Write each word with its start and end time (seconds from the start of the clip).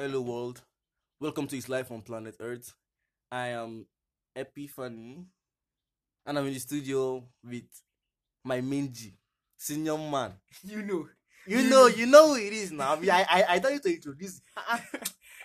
Hello 0.00 0.20
world. 0.20 0.62
Welcome 1.18 1.48
to 1.48 1.56
His 1.56 1.68
Life 1.68 1.90
on 1.90 2.02
Planet 2.02 2.36
Earth. 2.38 2.72
I 3.32 3.48
am 3.48 3.84
Epiphany 4.36 5.26
and 6.24 6.38
I'm 6.38 6.46
in 6.46 6.52
the 6.52 6.60
studio 6.60 7.24
with 7.42 7.64
my 8.44 8.60
G, 8.60 9.16
senior 9.56 9.98
man. 9.98 10.34
You 10.62 10.82
know, 10.82 11.08
You 11.48 11.68
know, 11.68 11.88
you 11.88 12.06
know 12.06 12.28
who 12.28 12.36
it 12.36 12.52
is 12.52 12.70
now. 12.70 12.92
I 12.92 13.10
I 13.10 13.26
I, 13.28 13.44
I 13.48 13.58
thought 13.58 13.72
you 13.72 13.80
to 13.80 13.94
introduce. 13.96 14.40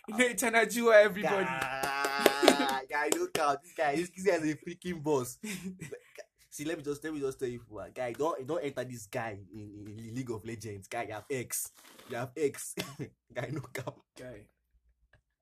you 0.08 0.18
know, 0.20 0.24
it's 0.26 0.44
an 0.44 0.54
Jua, 0.54 1.04
everybody. 1.04 1.46
Guy, 1.46 2.82
guy, 2.88 3.10
look 3.18 3.36
out. 3.40 3.64
This 3.64 3.74
guy, 3.76 3.96
this 3.96 4.24
guy 4.24 4.34
is 4.34 4.54
a 4.54 4.56
freaking 4.56 5.02
boss. 5.02 5.40
See, 6.54 6.66
let 6.66 6.78
me 6.78 6.84
just 6.84 7.04
let 7.04 7.12
me 7.12 7.20
just 7.20 7.40
tell 7.40 7.50
you, 7.50 7.60
for 7.68 7.84
guy, 7.90 8.14
don't 8.14 8.46
don't 8.46 8.64
enter 8.64 8.84
this 8.84 9.08
guy 9.08 9.40
in, 9.52 9.88
in 9.88 10.14
League 10.14 10.30
of 10.30 10.46
Legends. 10.46 10.88
Guy, 10.88 11.06
you 11.08 11.14
have 11.14 11.26
X, 11.28 11.72
you 12.08 12.16
have 12.16 12.30
X. 12.38 12.76
guy, 13.34 13.50
no 13.52 13.62
cap. 13.62 13.96
Guy, 14.16 14.42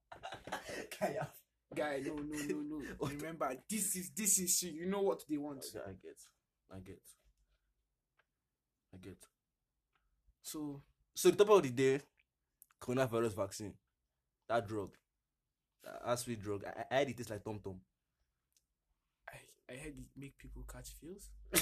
Guy, 1.00 1.10
you 1.10 1.20
have 1.20 1.36
guy, 1.76 2.02
no, 2.06 2.16
no, 2.16 2.38
no, 2.48 2.62
no. 2.62 2.82
What? 2.98 3.12
Remember, 3.12 3.54
this 3.70 3.94
is 3.98 4.12
this 4.16 4.40
is 4.40 4.64
you. 4.64 4.72
You 4.72 4.86
know 4.86 5.02
what 5.02 5.24
they 5.30 5.36
want. 5.36 5.66
Okay, 5.76 5.84
I 5.86 5.92
get, 6.02 6.22
I 6.74 6.80
get, 6.80 7.04
I 8.94 8.98
get. 8.98 9.18
So 10.42 10.82
So 11.14 11.30
the 11.30 11.36
topic 11.36 11.56
of 11.56 11.64
the 11.64 11.72
day, 11.72 12.00
coronavirus 12.80 13.36
vaccine, 13.36 13.74
that 14.48 14.66
drug, 14.66 14.92
that 15.84 16.20
sweet 16.20 16.42
drug. 16.42 16.64
I, 16.66 16.86
I 16.90 17.00
had 17.00 17.10
it 17.10 17.18
taste 17.18 17.32
like 17.32 17.44
Tom 17.44 17.60
Tom. 17.62 17.82
I 19.72 19.76
heard 19.78 19.98
it 19.98 20.06
make 20.18 20.38
people 20.38 20.64
catch 20.72 20.90
feels. 21.00 21.30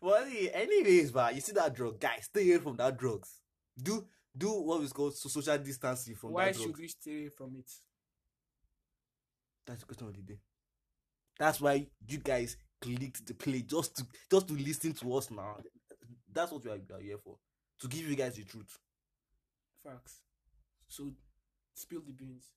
well, 0.00 0.24
any- 0.24 0.52
anyways, 0.52 1.10
but 1.12 1.34
you 1.34 1.40
see 1.40 1.52
that 1.52 1.74
drug, 1.74 1.98
guys, 2.00 2.24
stay 2.24 2.50
away 2.52 2.62
from 2.62 2.76
that 2.76 2.98
drugs. 2.98 3.40
Do 3.80 4.04
do 4.36 4.50
what 4.62 4.82
is 4.82 4.92
called 4.92 5.16
so- 5.16 5.28
social 5.28 5.56
distancing 5.58 6.14
from 6.14 6.32
Why 6.32 6.46
that 6.46 6.54
drug. 6.54 6.66
should 6.66 6.78
we 6.78 6.88
stay 6.88 7.10
away 7.20 7.28
from 7.30 7.56
it? 7.56 7.70
That's 9.66 9.80
the 9.80 9.86
question 9.86 10.08
of 10.08 10.14
the 10.14 10.22
day. 10.22 10.38
That's 11.38 11.60
why 11.60 11.86
you 12.06 12.18
guys 12.18 12.56
clicked 12.80 13.26
the 13.26 13.34
play 13.34 13.62
just 13.62 13.96
to 13.96 14.06
just 14.30 14.48
to 14.48 14.54
listen 14.54 14.92
to 14.92 15.14
us 15.14 15.30
now. 15.30 15.56
That's 16.32 16.52
what 16.52 16.64
we 16.64 16.70
are 16.70 16.78
here 17.00 17.18
for. 17.18 17.36
To 17.80 17.88
give 17.88 18.06
you 18.08 18.14
guys 18.16 18.34
the 18.36 18.44
truth. 18.44 18.78
Facts. 19.82 20.20
So 20.88 21.12
spill 21.74 22.02
the 22.06 22.12
beans. 22.12 22.52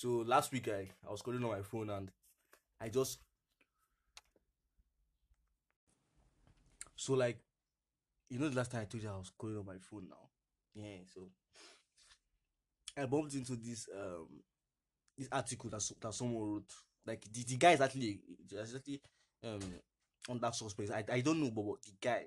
So 0.00 0.08
last 0.26 0.50
week 0.50 0.66
I, 0.68 0.88
I 1.06 1.10
was 1.10 1.20
calling 1.20 1.44
on 1.44 1.50
my 1.50 1.60
phone 1.60 1.90
and 1.90 2.10
I 2.80 2.88
just 2.90 3.20
so 6.96 7.14
like 7.14 7.38
you 8.30 8.38
know 8.38 8.48
the 8.48 8.56
last 8.56 8.72
time 8.72 8.82
I 8.82 8.84
told 8.86 9.02
you 9.02 9.10
I 9.10 9.18
was 9.18 9.32
calling 9.38 9.58
on 9.58 9.66
my 9.66 9.78
phone 9.78 10.08
now. 10.08 10.28
Yeah, 10.74 10.98
so 11.14 11.30
I 12.96 13.06
bumped 13.06 13.34
into 13.34 13.56
this 13.56 13.88
um 13.94 14.28
this 15.18 15.28
article 15.32 15.70
that 15.70 15.90
that 16.00 16.14
someone 16.14 16.54
wrote. 16.54 16.72
Like 17.06 17.24
the, 17.32 17.44
the 17.44 17.56
guy 17.56 17.72
is 17.72 17.80
actually 17.80 18.20
is 18.50 18.74
actually 18.76 19.00
um 19.44 19.60
under 20.30 20.52
suspense. 20.52 20.90
I, 20.90 21.04
I 21.12 21.20
don't 21.20 21.40
know 21.40 21.50
but, 21.50 21.62
but 21.64 21.82
the 21.84 21.92
guy 22.00 22.24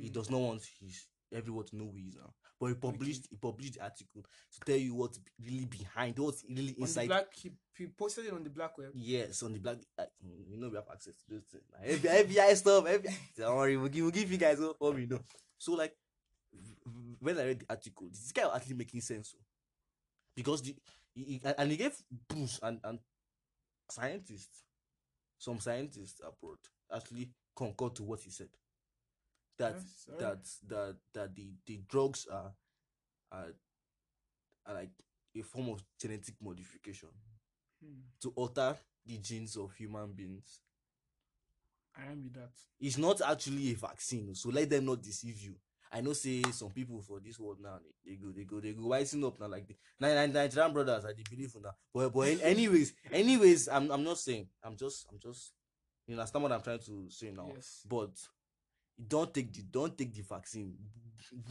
he 0.00 0.10
Mm. 0.10 0.12
does 0.12 0.30
not 0.30 0.40
want 0.40 0.62
his 0.80 1.06
everyone 1.32 1.64
to 1.66 1.76
know 1.76 1.84
who 1.90 1.96
he 1.96 2.08
is 2.08 2.16
now. 2.16 2.32
But 2.58 2.66
he 2.68 2.74
published 2.74 3.26
he 3.30 3.36
published 3.36 3.74
the 3.74 3.82
article 3.82 4.22
to 4.52 4.60
tell 4.66 4.76
you 4.76 4.94
what's 4.94 5.18
really 5.44 5.64
behind, 5.66 6.18
what's 6.18 6.44
really 6.48 6.74
inside 6.78 7.08
black, 7.08 7.26
he, 7.34 7.50
he 7.76 7.86
posted 7.86 8.26
it 8.26 8.32
on 8.32 8.44
the 8.44 8.50
black 8.50 8.76
web. 8.76 8.90
Yes, 8.94 9.42
on 9.42 9.52
the 9.52 9.58
black. 9.58 9.78
Uh, 9.98 10.04
you 10.48 10.58
know 10.58 10.68
we 10.68 10.76
have 10.76 10.84
access 10.92 11.14
to 11.14 11.34
those 11.34 11.44
things. 11.50 11.64
Like, 11.72 11.88
FBI, 12.00 12.26
FBI 12.34 12.56
stuff. 12.56 12.84
FBI. 12.84 13.14
Don't 13.38 13.56
worry, 13.56 13.76
we'll 13.76 13.88
give, 13.88 14.02
we'll 14.02 14.10
give 14.12 14.30
you 14.30 14.38
guys 14.38 14.60
all 14.60 14.74
what 14.78 14.94
we 14.94 15.06
know. 15.06 15.20
So 15.58 15.72
like, 15.72 15.94
when 17.20 17.38
I 17.38 17.44
read 17.46 17.60
the 17.60 17.66
article, 17.70 18.08
this 18.10 18.32
guy 18.32 18.44
was 18.46 18.56
actually 18.56 18.76
making 18.76 19.00
sense. 19.00 19.34
oh. 19.36 19.42
Because 20.36 20.62
the 20.62 20.76
he, 21.14 21.22
he- 21.24 21.40
and- 21.44 21.70
he 21.70 21.76
gave 21.76 21.96
proofs 22.28 22.60
and 22.62 22.78
and 22.84 22.98
scientists, 23.90 24.64
some 25.38 25.58
scientists 25.60 26.20
abroad 26.20 26.58
actually 26.94 27.30
concur 27.56 27.88
to 27.90 28.02
what 28.02 28.20
he 28.20 28.30
said. 28.30 28.48
That 29.60 29.80
that 30.18 30.38
that 30.68 30.96
that 31.12 31.34
the 31.36 31.52
the 31.66 31.76
drugs 31.88 32.26
are 32.30 32.52
are, 33.32 33.52
are 34.66 34.74
like 34.74 34.90
a 35.36 35.42
form 35.42 35.68
of 35.70 35.82
genetic 36.00 36.34
modification 36.42 37.08
Hmm. 37.82 38.00
to 38.20 38.30
alter 38.36 38.76
the 39.06 39.16
genes 39.18 39.56
of 39.56 39.72
human 39.74 40.12
beings. 40.12 40.60
I 41.96 42.10
am 42.12 42.22
with 42.24 42.34
that. 42.34 42.50
It's 42.78 42.98
not 42.98 43.20
actually 43.22 43.70
a 43.72 43.74
vaccine, 43.74 44.34
so 44.34 44.50
let 44.50 44.68
them 44.68 44.84
not 44.84 45.02
deceive 45.02 45.38
you. 45.40 45.54
I 45.92 46.00
know 46.02 46.12
say 46.12 46.42
some 46.52 46.70
people 46.70 47.00
for 47.02 47.18
this 47.20 47.38
world 47.40 47.58
now 47.60 47.78
they, 48.04 48.10
they 48.12 48.16
go 48.16 48.30
they 48.30 48.44
go 48.44 48.60
they 48.60 48.72
go 48.72 48.82
wising 48.88 49.26
up 49.26 49.40
now 49.40 49.48
like 49.48 49.66
the 49.66 49.76
Ni- 49.98 50.26
Ni- 50.26 50.32
Nigerian 50.32 50.72
brothers 50.72 51.04
I 51.04 51.12
believe 51.28 51.52
in 51.56 51.62
that. 51.62 51.74
But 51.92 52.10
but 52.12 52.28
anyways 52.42 52.94
anyways 53.10 53.68
I'm 53.68 53.90
I'm 53.90 54.04
not 54.04 54.18
saying 54.18 54.46
I'm 54.62 54.76
just 54.76 55.06
I'm 55.10 55.18
just 55.18 55.52
you 56.06 56.14
understand 56.14 56.42
what 56.44 56.52
I'm 56.52 56.60
trying 56.62 56.78
to 56.80 57.06
say 57.08 57.32
now. 57.32 57.50
Yes. 57.54 57.82
But 57.88 58.10
don't 59.08 59.32
take 59.32 59.52
the 59.52 59.62
don't 59.62 59.96
take 59.96 60.14
the 60.14 60.22
vaccine. 60.22 60.74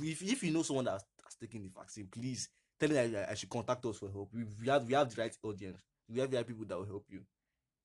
If 0.02 0.22
if 0.24 0.44
you 0.44 0.52
know 0.52 0.64
someone 0.64 0.86
that's, 0.86 1.04
that's 1.22 1.36
taking 1.36 1.64
the 1.64 1.70
vaccine, 1.76 2.08
please 2.08 2.50
tell 2.80 2.90
them 2.90 3.12
that 3.12 3.30
I 3.30 3.34
should 3.36 3.50
contact 3.50 3.86
us 3.86 3.98
for 3.98 4.10
help. 4.12 4.30
We, 4.34 4.44
we 4.62 4.68
have 4.68 4.86
we 4.88 4.94
have 4.94 5.14
the 5.14 5.22
right 5.22 5.36
audience. 5.44 5.82
We 6.10 6.20
have 6.20 6.32
the 6.32 6.38
right 6.38 6.48
people 6.48 6.66
that 6.66 6.78
will 6.78 6.86
help 6.86 7.06
you. 7.10 7.22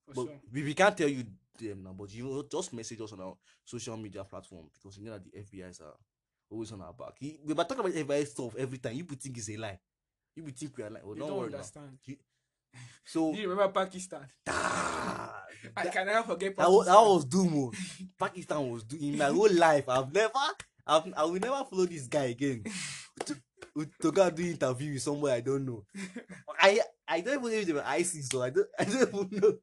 For 0.06 0.14
But 0.14 0.26
sure. 0.26 0.40
we, 0.52 0.62
we 0.64 0.74
can't 0.74 0.96
tell 0.96 1.08
you 1.08 1.24
them 1.60 1.82
now, 1.84 1.92
but 1.92 2.12
you 2.12 2.24
know, 2.24 2.44
just 2.50 2.72
message 2.72 3.00
us 3.00 3.12
on 3.12 3.20
our 3.20 3.36
social 3.64 3.96
media 3.96 4.24
platform 4.24 4.66
because 4.72 4.98
you 4.98 5.04
know 5.06 5.12
that 5.12 5.24
the 5.24 5.38
FBI's 5.40 5.80
are 5.80 5.94
always 6.50 6.72
on 6.72 6.82
our 6.82 6.92
back. 6.92 7.14
He- 7.20 7.38
We 7.44 7.54
might 7.54 7.68
talking 7.68 7.84
about 7.84 7.92
FBI 7.94 8.26
stuff 8.26 8.56
every 8.56 8.78
time. 8.78 8.94
You 8.94 9.04
would 9.08 9.20
think 9.20 9.36
it's 9.38 9.48
a 9.50 9.56
lie. 9.56 9.78
You 10.36 10.42
would 10.44 10.56
think 10.56 10.76
we 10.76 10.84
are 10.84 10.90
lying. 10.90 11.06
Well, 11.06 11.14
don't, 11.14 11.28
don't 11.28 11.38
worry 11.38 11.50
now. 11.50 11.58
So 13.04 13.32
Do 13.32 13.38
you 13.40 13.48
remember 13.50 13.72
Pakistan? 13.84 14.26
ah, 14.48 15.42
I 15.76 15.84
that, 15.84 15.92
can 15.92 16.06
never 16.06 16.26
forget 16.26 16.56
Pakistan. 16.56 16.84
that 16.86 17.00
was 17.00 17.24
doom. 17.24 17.52
oh. 17.54 17.72
Pakistan 18.18 18.70
was 18.70 18.82
doom. 18.84 19.00
In 19.02 19.18
my 19.18 19.26
whole 19.26 19.52
life, 19.52 19.88
I've 19.88 20.12
never, 20.12 20.32
I've, 20.86 21.12
I 21.16 21.24
will 21.24 21.40
never 21.40 21.64
follow 21.68 21.86
this 21.86 22.06
guy 22.06 22.24
again. 22.24 22.64
to, 23.26 23.36
to 24.02 24.12
go 24.12 24.30
do 24.30 24.42
interview 24.44 24.92
with 24.94 25.02
somebody 25.02 25.32
I 25.34 25.40
don't 25.40 25.64
know. 25.66 25.84
I 26.60 26.80
I 27.08 27.20
don't 27.20 27.34
even 27.40 27.50
know 27.52 27.58
if 27.58 27.66
they 27.66 27.72
were 27.72 27.84
ISIS, 27.86 28.28
so 28.28 28.42
I 28.42 28.50
don't 28.50 28.68
I 28.78 28.84
don't 28.84 29.02
even 29.14 29.28
know. 29.40 29.54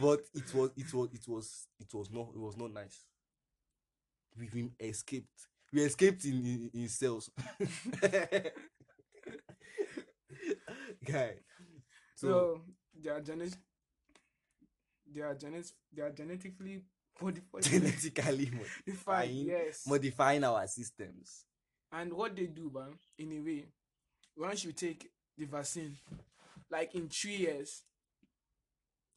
But 0.00 0.20
it 0.34 0.54
was 0.54 0.70
it 0.76 0.92
was 0.94 1.08
it 1.12 1.28
was 1.28 1.66
it 1.80 1.92
was 1.94 2.10
not 2.10 2.28
it 2.34 2.38
was 2.40 2.56
not 2.56 2.72
nice. 2.72 3.04
We, 4.38 4.48
we 4.54 4.70
escaped. 4.80 5.46
We 5.72 5.82
escaped 5.82 6.24
in 6.24 6.44
in, 6.44 6.70
in 6.74 6.88
cells. 6.88 7.30
Guy. 11.04 11.34
So, 12.28 12.60
they 13.02 13.10
are 13.10 13.20
genet 13.20 13.56
they 15.14 15.20
are 15.20 15.34
genet 15.34 15.70
they 15.92 16.02
are 16.02 16.10
genetically 16.10 16.82
modified. 17.20 17.62
genetically 17.62 18.50
modifying 18.86 19.46
yes. 19.46 19.86
modifying 19.86 20.44
our 20.44 20.66
systems. 20.66 21.44
and 21.92 22.12
what 22.12 22.34
they 22.36 22.46
do, 22.46 22.70
man, 22.74 22.94
in 23.18 23.32
a 23.32 23.40
way, 23.40 23.66
once 24.36 24.64
you 24.64 24.72
take 24.72 25.10
the 25.36 25.44
vaccine, 25.44 25.96
like 26.70 26.94
in 26.94 27.08
three 27.08 27.36
years, 27.36 27.82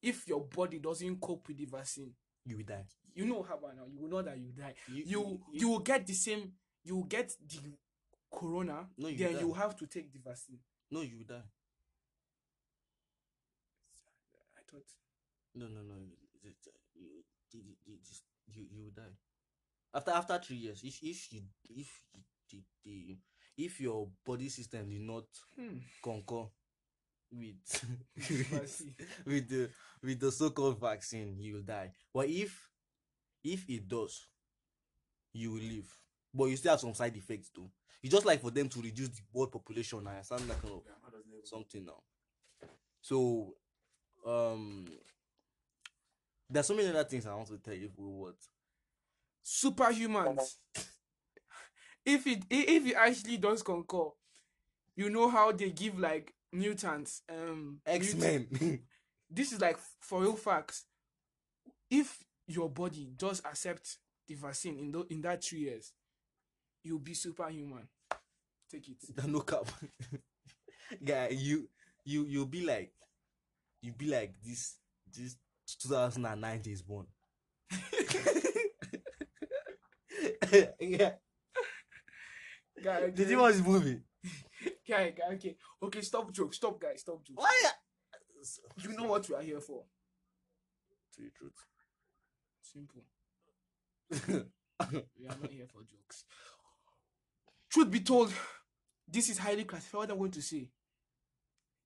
if 0.02 0.28
your 0.28 0.42
body 0.42 0.80
doesn't 0.80 1.20
cope 1.22 1.48
with 1.48 1.58
the 1.58 1.66
vaccine, 1.66 2.12
You 2.46 2.58
will 2.58 2.66
die. 2.66 2.86
you 3.14 3.26
know 3.26 3.44
how 3.44 3.56
now, 3.76 3.86
you 3.92 4.02
will 4.02 4.10
know 4.10 4.22
that 4.22 4.38
you 4.38 4.52
die. 4.52 4.74
You 4.88 5.04
You 5.06 5.42
you 5.54 5.70
will 5.70 5.80
get 5.80 6.06
the 6.06 6.14
same 6.14 6.52
you 6.84 6.98
will 6.98 7.06
get 7.06 7.32
the 7.48 7.72
corona, 8.32 8.88
No, 8.98 9.08
you 9.08 9.18
then 9.18 9.34
die. 9.34 9.40
you 9.40 9.54
have 9.54 9.76
to 9.78 9.88
take 9.88 10.12
the 10.12 10.20
vaccine. 10.20 10.60
no 10.92 11.02
you 11.02 11.18
will 11.20 11.26
die. 11.38 11.44
No, 15.56 15.68
no, 15.68 15.82
no. 15.82 15.96
You, 16.44 16.52
you, 17.52 17.62
you, 17.86 17.98
you, 18.48 18.66
you 18.72 18.84
will 18.84 18.92
die. 18.92 19.16
After 19.94 20.12
after 20.12 20.40
three 20.40 20.58
years, 20.58 20.82
if 20.84 21.00
if 21.02 21.32
you 21.32 21.42
if 21.70 21.88
you, 22.14 22.22
the, 22.52 22.64
the 22.84 23.18
if 23.58 23.80
your 23.80 24.10
body 24.26 24.50
system 24.50 24.90
did 24.90 25.02
not 25.02 25.24
hmm, 25.58 25.78
concur 26.04 26.46
with 27.32 27.56
vaccine. 28.52 28.96
with 29.26 29.50
the 29.50 29.70
with 30.04 30.20
the 30.20 30.32
so-called 30.32 30.80
vaccine, 30.80 31.38
you 31.40 31.56
will 31.56 31.62
die. 31.62 31.92
But 32.14 32.28
if 32.28 32.70
if 33.44 33.70
it 33.70 33.88
does, 33.88 34.28
you 35.34 35.52
will 35.54 35.62
live. 35.62 35.90
But 36.34 36.46
you 36.46 36.58
still 36.58 36.72
have 36.72 36.80
some 36.82 36.94
side 36.94 37.16
effects 37.16 37.50
too. 37.50 37.70
It's 38.04 38.14
just 38.14 38.26
like 38.26 38.42
for 38.42 38.52
them 38.52 38.70
to 38.70 38.82
reduce 38.82 39.10
the 39.10 39.22
world 39.34 39.52
population. 39.52 40.06
I 40.08 40.12
understand 40.12 40.42
that 40.50 40.62
kind 40.62 40.74
of 40.74 40.82
something 41.48 41.86
now. 41.86 42.02
So, 43.02 43.54
um, 44.26 44.86
there's 46.50 46.68
so 46.68 46.76
many 46.76 46.90
other 46.90 47.04
things 47.04 47.26
I 47.26 47.34
want 47.36 47.48
to 47.48 47.58
tell 47.58 47.74
you. 47.74 47.90
But 47.96 48.04
what? 48.04 48.36
superhumans. 49.46 50.56
if 52.06 52.28
it 52.28 52.44
if 52.50 52.88
it 52.88 52.96
actually 52.96 53.38
does 53.38 53.62
concur, 53.64 54.10
you 54.96 55.10
know 55.10 55.30
how 55.30 55.52
they 55.52 55.70
give 55.72 56.00
like 56.00 56.34
mutants, 56.52 57.22
um, 57.30 57.80
X 57.86 58.16
Men. 58.16 58.80
This 59.28 59.52
is 59.52 59.60
like 59.60 59.78
for 60.02 60.22
real 60.22 60.36
facts. 60.36 60.86
If 61.90 62.24
your 62.48 62.70
body 62.70 63.10
does 63.18 63.42
accept 63.44 63.98
the 64.28 64.36
vaccine 64.36 64.78
in 64.78 64.92
tho- 64.92 65.08
in 65.10 65.22
that 65.22 65.44
three 65.44 65.62
years, 65.62 65.94
you'll 66.84 67.00
be 67.00 67.16
superhuman. 67.16 67.88
Take 68.72 68.88
it. 68.90 69.28
no 69.28 69.42
cap. 69.42 69.66
Guy, 71.04 71.30
you 71.32 71.68
you 72.04 72.26
you'll 72.26 72.46
be 72.46 72.64
like 72.66 72.94
you 73.86 73.94
be 73.94 74.08
like 74.08 74.34
this 74.44 74.76
this 75.16 75.38
2009 75.82 76.62
is 76.66 76.82
born. 76.82 77.06
yeah. 80.80 81.12
Guy, 82.84 83.10
Did 83.10 83.30
you 83.30 83.40
watch 83.40 83.54
this 83.54 83.66
movie? 83.66 84.00
guy, 84.88 85.12
guy, 85.12 85.34
okay. 85.34 85.56
Okay, 85.82 86.02
stop 86.02 86.32
jokes. 86.32 86.58
Stop, 86.58 86.80
guys. 86.80 87.02
Stop 87.02 87.24
jokes. 87.24 87.42
Why? 87.42 87.62
You 88.82 88.96
know 88.98 89.06
what 89.06 89.28
we 89.30 89.36
are 89.36 89.42
here 89.42 89.60
for. 89.60 89.84
To 91.16 91.22
the 91.22 91.30
truth. 91.32 91.66
Simple. 92.62 93.04
We 95.18 95.26
are 95.26 95.38
not 95.42 95.52
here 95.52 95.68
for 95.72 95.80
jokes. 95.84 96.26
Truth 97.70 97.92
be 97.92 98.02
told, 98.02 98.34
this 99.08 99.30
is 99.30 99.38
highly 99.38 99.64
classified. 99.64 100.00
What 100.00 100.12
I'm 100.12 100.18
going 100.18 100.32
to 100.32 100.42
say 100.42 100.70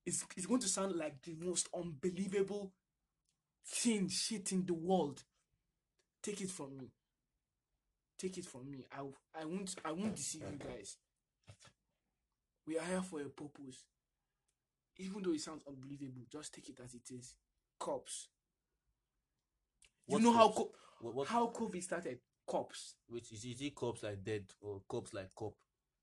is 0.05 0.23
it's 0.35 0.45
going 0.45 0.61
to 0.61 0.67
sound 0.67 0.95
like 0.95 1.21
the 1.23 1.35
most 1.35 1.69
unbelievable 1.75 2.71
thing, 3.65 4.09
shit 4.09 4.51
in 4.51 4.65
the 4.65 4.73
world. 4.73 5.23
Take 6.23 6.41
it 6.41 6.49
from 6.49 6.77
me. 6.77 6.91
Take 8.17 8.37
it 8.37 8.45
from 8.45 8.69
me. 8.69 8.85
I 8.91 9.01
I 9.41 9.45
won't 9.45 9.73
I 9.85 9.91
won't 9.91 10.15
deceive 10.15 10.43
you 10.51 10.57
guys. 10.57 10.97
We 12.67 12.77
are 12.77 12.85
here 12.85 13.01
for 13.01 13.21
a 13.21 13.29
purpose. 13.29 13.85
Even 14.97 15.23
though 15.23 15.31
it 15.33 15.39
sounds 15.41 15.63
unbelievable, 15.67 16.23
just 16.29 16.53
take 16.53 16.69
it 16.69 16.79
as 16.83 16.93
it 16.93 17.09
is. 17.09 17.35
Cops. 17.79 18.27
You 20.07 20.19
know 20.19 20.33
how 20.33 20.47
cops? 20.49 20.57
co- 20.57 20.71
What, 21.01 21.15
what 21.15 21.27
how 21.27 21.47
COVID 21.47 21.81
started? 21.83 22.19
Cops. 22.45 22.95
which 23.07 23.31
is, 23.31 23.45
is 23.45 23.61
it 23.61 23.75
cops 23.75 24.01
like 24.03 24.23
dead 24.23 24.43
or 24.61 24.81
cops 24.89 25.13
like 25.13 25.33
cop? 25.35 25.53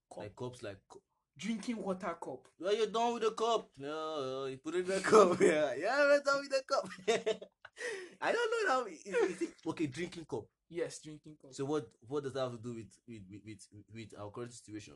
Cop. 0.08 0.18
Like 0.22 0.36
cops 0.36 0.62
like 0.62 0.78
co- 0.88 1.02
Drinking 1.38 1.76
water 1.82 2.16
cup. 2.22 2.48
Well, 2.58 2.74
you're 2.74 2.86
done 2.86 3.14
with 3.14 3.22
the 3.24 3.30
cup. 3.32 3.68
Yeah, 3.76 4.46
you 4.46 4.58
put 4.64 4.74
it 4.74 4.78
in 4.80 4.86
the 4.86 5.00
cup. 5.10 5.38
Yeah, 5.40 5.74
yeah, 5.78 5.98
we're 6.04 6.22
done 6.22 6.40
with 6.40 6.50
the 6.50 6.62
cup. 6.66 6.88
I 8.22 8.32
don't 8.32 8.50
know 8.68 8.74
now. 8.80 8.86
Is, 8.86 9.04
is 9.04 9.42
it 9.42 9.50
okay? 9.66 9.86
Drinking 9.86 10.24
cup. 10.24 10.44
Yes, 10.70 10.98
drinking 10.98 11.36
cup. 11.40 11.52
So 11.52 11.66
what 11.66 11.88
what 12.08 12.22
does 12.24 12.32
that 12.32 12.40
have 12.40 12.52
to 12.52 12.58
do 12.58 12.74
with 12.74 12.86
with 13.06 13.22
with 13.44 13.68
with, 13.94 14.14
our 14.18 14.30
current 14.30 14.52
situation? 14.54 14.94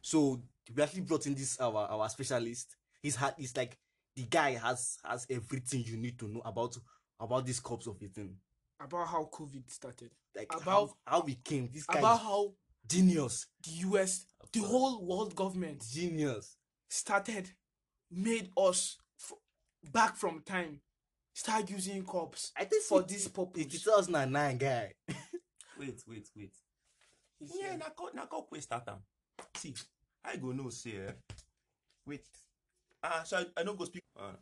So 0.00 0.40
we 0.74 0.82
actually 0.82 1.02
brought 1.02 1.26
in 1.26 1.34
this 1.34 1.60
our 1.60 1.86
our 1.86 2.08
specialist. 2.08 2.76
He's 3.02 3.16
had 3.16 3.34
he's 3.36 3.56
like 3.56 3.76
the 4.16 4.22
guy 4.22 4.52
has 4.54 4.96
has 5.04 5.26
everything 5.30 5.84
you 5.86 5.96
need 5.98 6.18
to 6.18 6.28
know 6.28 6.42
about 6.44 6.76
about 7.20 7.44
these 7.46 7.60
cups 7.60 7.86
of 7.86 7.96
a 8.02 8.06
thing. 8.08 8.36
about 8.80 9.08
how 9.08 9.28
COVID 9.32 9.68
started. 9.70 10.10
Like 10.34 10.52
About- 10.54 10.64
how, 10.64 10.94
how 11.06 11.20
we 11.20 11.34
came. 11.34 11.68
This 11.72 11.84
guy 11.84 11.98
About 11.98 12.20
how 12.20 12.52
genius. 12.88 13.46
the 13.64 13.70
US, 13.88 14.26
the 14.52 14.60
whole 14.60 15.04
world 15.06 15.34
government 15.34 15.84
Genius. 15.90 16.56
started, 16.88 17.50
made 18.10 18.50
us 18.56 18.96
f- 19.20 19.38
back 19.92 20.16
from 20.16 20.40
time, 20.42 20.80
start 21.34 21.68
using 21.70 22.04
cops 22.04 22.52
I 22.56 22.64
think 22.64 22.82
for 22.84 23.00
it- 23.00 23.08
this 23.08 23.26
It's 23.26 23.28
purpose. 23.28 23.66
2009 23.84 24.58
guy. 24.58 24.92
wait 25.78 26.02
wait 26.08 26.28
wait 26.36 26.52
He's 27.38 27.52
yeah 27.60 27.68
here. 27.70 27.78
na 27.78 27.84
cup 27.90 28.14
na 28.14 28.26
cup 28.26 28.48
wey 28.50 28.58
start 28.60 28.88
am 28.88 28.98
see 29.54 29.72
i 30.24 30.34
go 30.36 30.50
know 30.50 30.70
say 30.70 30.96
eh 31.06 31.12
wait 32.04 32.24
ah 33.04 33.22
so 33.24 33.36
i 33.38 33.44
i 33.60 33.62
no 33.62 33.74
go 33.74 33.84
speak 33.84 34.02
ah 34.18 34.34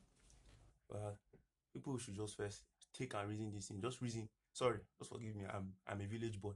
uh, 0.95 1.13
people 1.75 1.99
should 1.99 2.17
just 2.17 2.37
first 2.39 2.63
take 2.95 3.13
and 3.15 3.29
reason 3.29 3.53
this 3.53 3.69
thing 3.69 3.83
just 3.83 4.01
reason 4.01 4.27
sorry 4.55 4.79
just 4.99 5.11
forgive 5.13 5.37
me 5.37 5.45
i'm 5.53 5.75
i'm 5.87 6.01
a 6.01 6.07
village 6.07 6.41
boy 6.41 6.53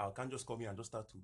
i 0.00 0.10
can't 0.14 0.30
just 0.30 0.46
come 0.46 0.60
here 0.60 0.68
and 0.68 0.78
just 0.78 0.90
start 0.90 1.08
to 1.08 1.18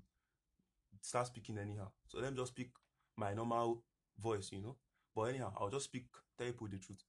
start 1.01 1.27
speaking 1.27 1.59
anyhow 1.59 1.89
so 2.07 2.19
let 2.19 2.33
me 2.33 2.39
just 2.39 2.53
speak 2.53 2.71
my 3.17 3.33
normal 3.35 3.83
voice 4.19 4.51
you 4.53 4.61
know 4.61 4.77
but 5.15 5.23
anyhow 5.23 5.53
i'll 5.61 5.71
just 5.71 5.87
speak 5.87 6.07
tell 6.39 6.47
people 6.47 6.69
the 6.69 6.79
truth 6.79 7.03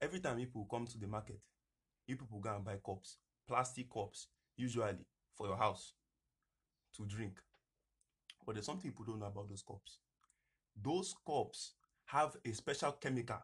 every 0.00 0.20
time 0.20 0.36
people 0.36 0.66
come 0.70 0.86
to 0.86 0.98
the 0.98 1.06
market 1.06 1.40
you 2.06 2.16
people 2.16 2.38
go 2.40 2.54
and 2.54 2.64
buy 2.64 2.76
cups 2.84 3.18
plastic 3.46 3.90
cups 3.90 4.28
usually 4.56 5.06
for 5.34 5.46
your 5.46 5.56
house 5.56 5.94
to 6.96 7.04
drink. 7.04 7.40
But 8.44 8.54
there's 8.54 8.66
something 8.66 8.90
people 8.90 9.04
don't 9.04 9.20
know 9.20 9.26
about 9.26 9.48
those 9.48 9.62
cups. 9.62 9.98
Those 10.80 11.14
cups 11.26 11.72
have 12.06 12.36
a 12.44 12.52
special 12.52 12.92
chemical 12.92 13.38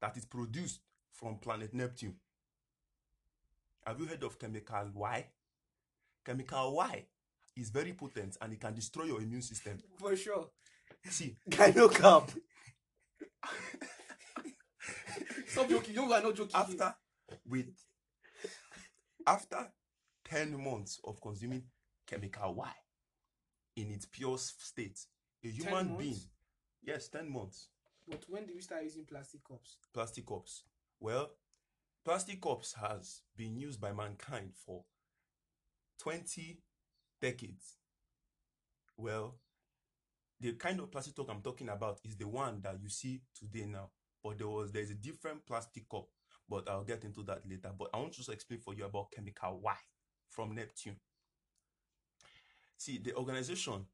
that 0.00 0.16
is 0.16 0.24
produced 0.24 0.80
from 1.12 1.38
planet 1.38 1.74
Neptune. 1.74 2.14
Have 3.86 3.98
you 4.00 4.06
heard 4.06 4.22
of 4.22 4.38
chemical 4.38 4.90
Y? 4.94 5.26
Chemical 6.30 6.74
Y 6.76 7.06
is 7.56 7.70
very 7.70 7.92
potent 7.92 8.36
and 8.40 8.52
it 8.52 8.60
can 8.60 8.72
destroy 8.72 9.02
your 9.06 9.20
immune 9.20 9.42
system. 9.42 9.76
For 9.98 10.14
sure. 10.14 10.46
See, 11.06 11.34
Guy 11.48 11.72
no 11.74 11.88
cap. 11.88 12.30
Stop 15.48 15.68
joking. 15.68 15.94
You 15.94 16.04
are 16.04 16.22
not 16.22 16.36
joking. 16.36 16.54
after 16.54 16.94
wait 17.48 17.72
after 19.26 19.66
10 20.26 20.62
months 20.62 21.00
of 21.02 21.20
consuming 21.20 21.64
chemical 22.06 22.54
Y 22.54 22.70
in 23.74 23.90
its 23.90 24.06
pure 24.06 24.38
state, 24.38 25.00
a 25.44 25.48
human 25.48 25.88
months? 25.88 25.98
being, 26.00 26.20
yes, 26.84 27.08
10 27.08 27.28
months, 27.28 27.70
But 28.08 28.24
when 28.28 28.46
did 28.46 28.54
we 28.54 28.60
start 28.60 28.84
using 28.84 29.04
plastic 29.04 29.42
cups? 29.42 29.78
plastic 29.92 30.26
cups. 30.26 30.62
Well, 31.00 31.30
plastic 32.04 32.40
cups 32.40 32.74
has 32.80 33.22
been 33.36 33.56
used 33.56 33.80
by 33.80 33.92
mankind 33.92 34.52
for 34.54 34.84
20 36.00 36.58
decades. 37.20 37.76
Well, 38.96 39.38
the 40.40 40.54
kind 40.54 40.80
of 40.80 40.90
plastic 40.90 41.14
cup 41.14 41.30
I'm 41.30 41.42
talking 41.42 41.68
about 41.68 42.00
is 42.04 42.16
the 42.16 42.26
one 42.26 42.60
that 42.62 42.76
you 42.82 42.88
see 42.88 43.22
today 43.38 43.66
now. 43.66 43.90
But 44.22 44.38
there 44.38 44.48
was 44.48 44.72
there's 44.72 44.90
a 44.90 44.94
different 44.94 45.46
plastic 45.46 45.88
cup, 45.88 46.06
but 46.48 46.68
I'll 46.68 46.84
get 46.84 47.04
into 47.04 47.22
that 47.24 47.42
later. 47.48 47.70
But 47.78 47.90
I 47.94 47.98
want 47.98 48.12
to 48.12 48.18
just 48.18 48.30
explain 48.30 48.60
for 48.60 48.74
you 48.74 48.84
about 48.84 49.12
chemical 49.14 49.60
Y 49.62 49.74
from 50.28 50.54
Neptune. 50.54 50.96
See, 52.76 52.98
the 52.98 53.14
organization 53.14 53.86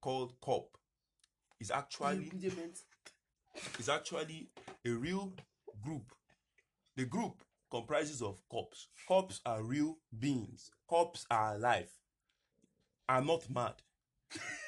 called 0.00 0.34
COP 0.40 0.76
is 1.60 1.70
actually 1.70 2.30
is 3.78 3.88
actually 3.88 4.48
a 4.84 4.90
real 4.90 5.32
group. 5.82 6.12
The 6.96 7.04
group 7.04 7.42
comprises 7.74 8.22
of 8.22 8.40
cops. 8.48 8.88
Cops 9.08 9.40
are 9.44 9.60
real 9.62 9.98
beings. 10.16 10.70
Cops 10.88 11.26
are 11.28 11.56
alive. 11.56 11.90
I'm 13.08 13.26
not 13.26 13.50
mad. 13.50 13.74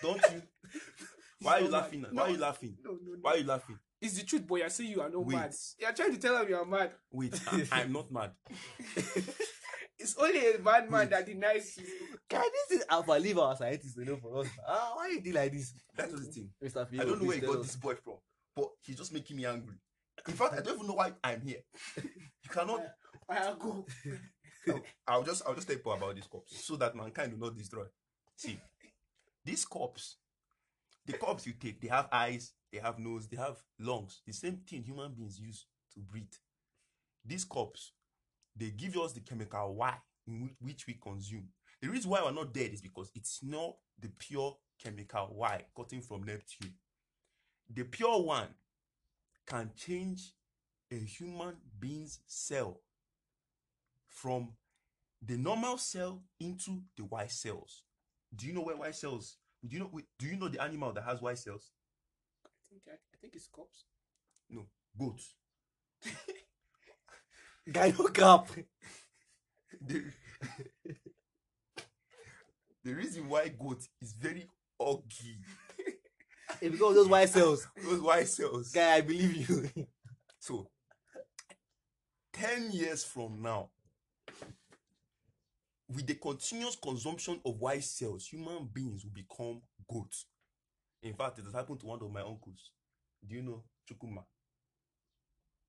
Don't 0.03 0.21
you? 0.33 0.43
Why 1.41 1.53
are 1.53 1.61
you 1.61 1.71
not 1.71 1.71
mad. 1.71 1.83
laughing? 1.83 2.07
Why 2.11 2.23
are 2.23 2.31
you 2.31 2.39
laughing? 2.39 2.77
No, 2.85 2.91
no, 2.91 2.99
no. 3.05 3.19
Why 3.21 3.31
are 3.33 3.37
you 3.37 3.45
laughing? 3.45 3.79
It's 4.01 4.19
the 4.19 4.27
truth, 4.27 4.47
boy. 4.47 4.65
I 4.65 4.69
say 4.69 4.85
you 4.87 5.01
are 5.01 5.09
not 5.09 5.25
Wait. 5.25 5.37
mad. 5.37 5.55
You're 5.79 5.93
trying 5.93 6.15
to 6.15 6.19
tell 6.19 6.35
them 6.35 6.49
you 6.49 6.57
are 6.57 6.65
mad. 6.65 6.91
Wait, 7.13 7.41
I, 7.53 7.67
I'm 7.73 7.93
not 7.93 8.11
mad. 8.11 8.33
It's 9.99 10.15
only 10.19 10.55
a 10.55 10.59
bad 10.59 10.91
man 10.91 11.09
that 11.09 11.25
denies 11.25 11.75
you. 11.79 11.87
Guy, 12.29 12.43
this 12.69 12.79
is 12.81 12.87
Alpha 12.91 13.13
leave 13.13 13.39
our 13.39 13.57
scientists 13.57 13.95
to 13.95 14.05
know 14.05 14.17
for 14.17 14.41
us. 14.41 14.47
Ah, 14.69 14.93
why 14.95 15.09
you 15.09 15.23
do 15.23 15.33
like 15.33 15.51
this? 15.51 15.73
That's 15.97 16.13
the 16.13 16.21
thing. 16.21 16.51
Mr. 16.63 16.87
I 17.01 17.05
don't 17.05 17.19
know 17.19 17.27
where 17.27 17.37
he 17.37 17.41
got 17.41 17.57
us. 17.57 17.67
this 17.69 17.77
boy 17.77 17.95
from, 17.95 18.17
but 18.55 18.69
he's 18.83 18.97
just 18.97 19.15
making 19.15 19.39
me 19.39 19.47
angry. 19.47 19.77
In 20.29 20.35
fact, 20.35 20.55
I 20.55 20.61
don't 20.61 20.75
even 20.75 20.87
know 20.87 20.95
why 20.95 21.13
I'm 21.23 21.41
here. 21.41 21.61
You 21.97 22.51
cannot. 22.51 22.81
I'll 23.29 23.57
go. 23.57 23.87
I'll- 25.07 25.23
just 25.23 25.43
I'll 25.47 25.55
just 25.55 25.67
tell 25.67 25.77
people 25.77 25.93
about 25.93 26.15
these 26.15 26.27
cops 26.27 26.65
so 26.65 26.77
that 26.77 26.95
mankind 26.97 27.33
will 27.33 27.49
not 27.49 27.57
destroy. 27.57 27.85
See, 28.37 28.59
these 29.45 29.65
cops, 29.65 30.17
the 31.07 31.15
cops 31.15 31.47
you 31.47 31.55
take, 31.55 31.81
they 31.81 31.89
have 31.89 32.09
eyes, 32.13 32.53
they 32.73 32.79
have 32.79 32.99
nose, 32.99 33.29
they 33.29 33.37
have 33.37 33.57
lungs. 33.79 34.23
The 34.27 34.33
same 34.33 34.59
thing 34.69 34.83
human 34.83 35.13
beings 35.15 35.39
use 35.39 35.67
to 35.95 36.01
breathe. 36.01 36.33
These 37.25 37.45
cops, 37.45 37.93
they 38.57 38.71
give 38.71 38.97
us 38.97 39.13
the 39.13 39.21
chemical 39.21 39.75
Y 39.75 39.95
in 40.27 40.51
which, 40.61 40.87
we 40.87 40.95
consume. 40.95 41.49
The 41.81 41.89
reason 41.89 42.11
why 42.11 42.23
we're 42.23 42.33
not 42.33 42.53
dead 42.53 42.73
is 42.73 42.81
because 42.83 43.11
it's 43.15 43.41
not 43.43 43.77
the 43.99 44.09
pure 44.19 44.57
chemical 44.83 45.31
Y 45.35 45.65
cutting 45.77 46.01
from 46.01 46.25
Neptune. 46.25 46.75
The 47.73 47.85
pure 47.85 48.23
one 48.23 48.49
can 49.47 49.71
change 49.77 50.33
a 50.91 50.97
human 50.97 51.57
being's 51.79 52.21
cell 52.27 52.81
from 54.17 54.49
the 55.23 55.37
normal 55.37 55.77
cell 55.77 56.23
into 56.41 56.81
the 56.97 57.05
white 57.05 57.31
cells. 57.31 57.83
Do 58.35 58.47
you 58.47 58.55
know 58.55 58.63
where 58.63 58.77
white 58.77 58.95
cells? 58.95 59.37
Do 59.67 59.77
you 59.77 59.83
know? 59.83 60.01
Do 60.19 60.27
you 60.27 60.37
know 60.37 60.49
the 60.49 60.63
animal 60.63 60.93
that 60.93 61.05
has 61.05 61.21
white 61.21 61.39
cells? 61.39 61.71
I 62.45 62.49
think 62.71 62.83
I, 62.89 62.93
I 62.95 63.17
think 63.21 63.35
it's 63.35 63.49
cops. 63.55 63.85
No, 64.49 64.67
goats. 64.99 65.35
Guy 67.73 67.93
no 67.99 68.07
cap. 68.07 68.49
The, 69.81 70.05
the 72.85 72.95
reason 72.95 73.29
why 73.29 73.49
goat 73.49 73.83
is 74.01 74.13
very 74.13 74.47
ugly, 74.81 75.39
It's 76.61 76.73
because 76.73 76.91
of 76.91 76.95
those 76.95 77.09
white 77.09 77.29
cells. 77.29 77.67
those 77.85 78.01
white 78.01 78.29
cells. 78.29 78.71
Guy, 78.71 78.95
I 78.95 79.01
believe 79.03 79.49
you. 79.49 79.87
So, 80.39 80.69
ten 82.33 82.71
years 82.71 83.05
from 83.05 83.43
now, 83.43 83.71
with 85.89 86.07
the 86.07 86.15
continuous 86.15 86.77
consumption 86.77 87.41
of 87.45 87.59
white 87.61 87.85
cells, 87.85 88.27
human 88.27 88.69
beings 88.73 89.05
will 89.05 89.13
become 89.13 89.61
goats. 89.91 90.27
In 91.03 91.15
fact, 91.15 91.39
it 91.39 91.45
has 91.45 91.55
happened 91.55 91.81
to 91.81 91.87
one 91.87 92.03
of 92.03 92.11
my 92.11 92.21
uncles. 92.21 92.71
Do 93.27 93.35
you 93.37 93.43
know 93.43 93.63
Chukuma? 93.89 94.25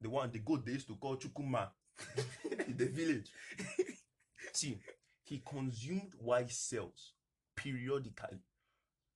The 0.02 0.10
one, 0.10 0.32
the 0.32 0.40
goat 0.40 0.66
they 0.66 0.74
used 0.74 0.88
to 0.88 0.96
call 0.96 1.18
Chukuma 1.18 1.70
in 2.68 2.78
the 2.78 2.86
village. 2.86 3.30
See, 4.54 4.80
he 5.24 5.44
consumed 5.46 6.14
white 6.20 6.52
cells 6.52 7.14
periodically. 7.56 8.40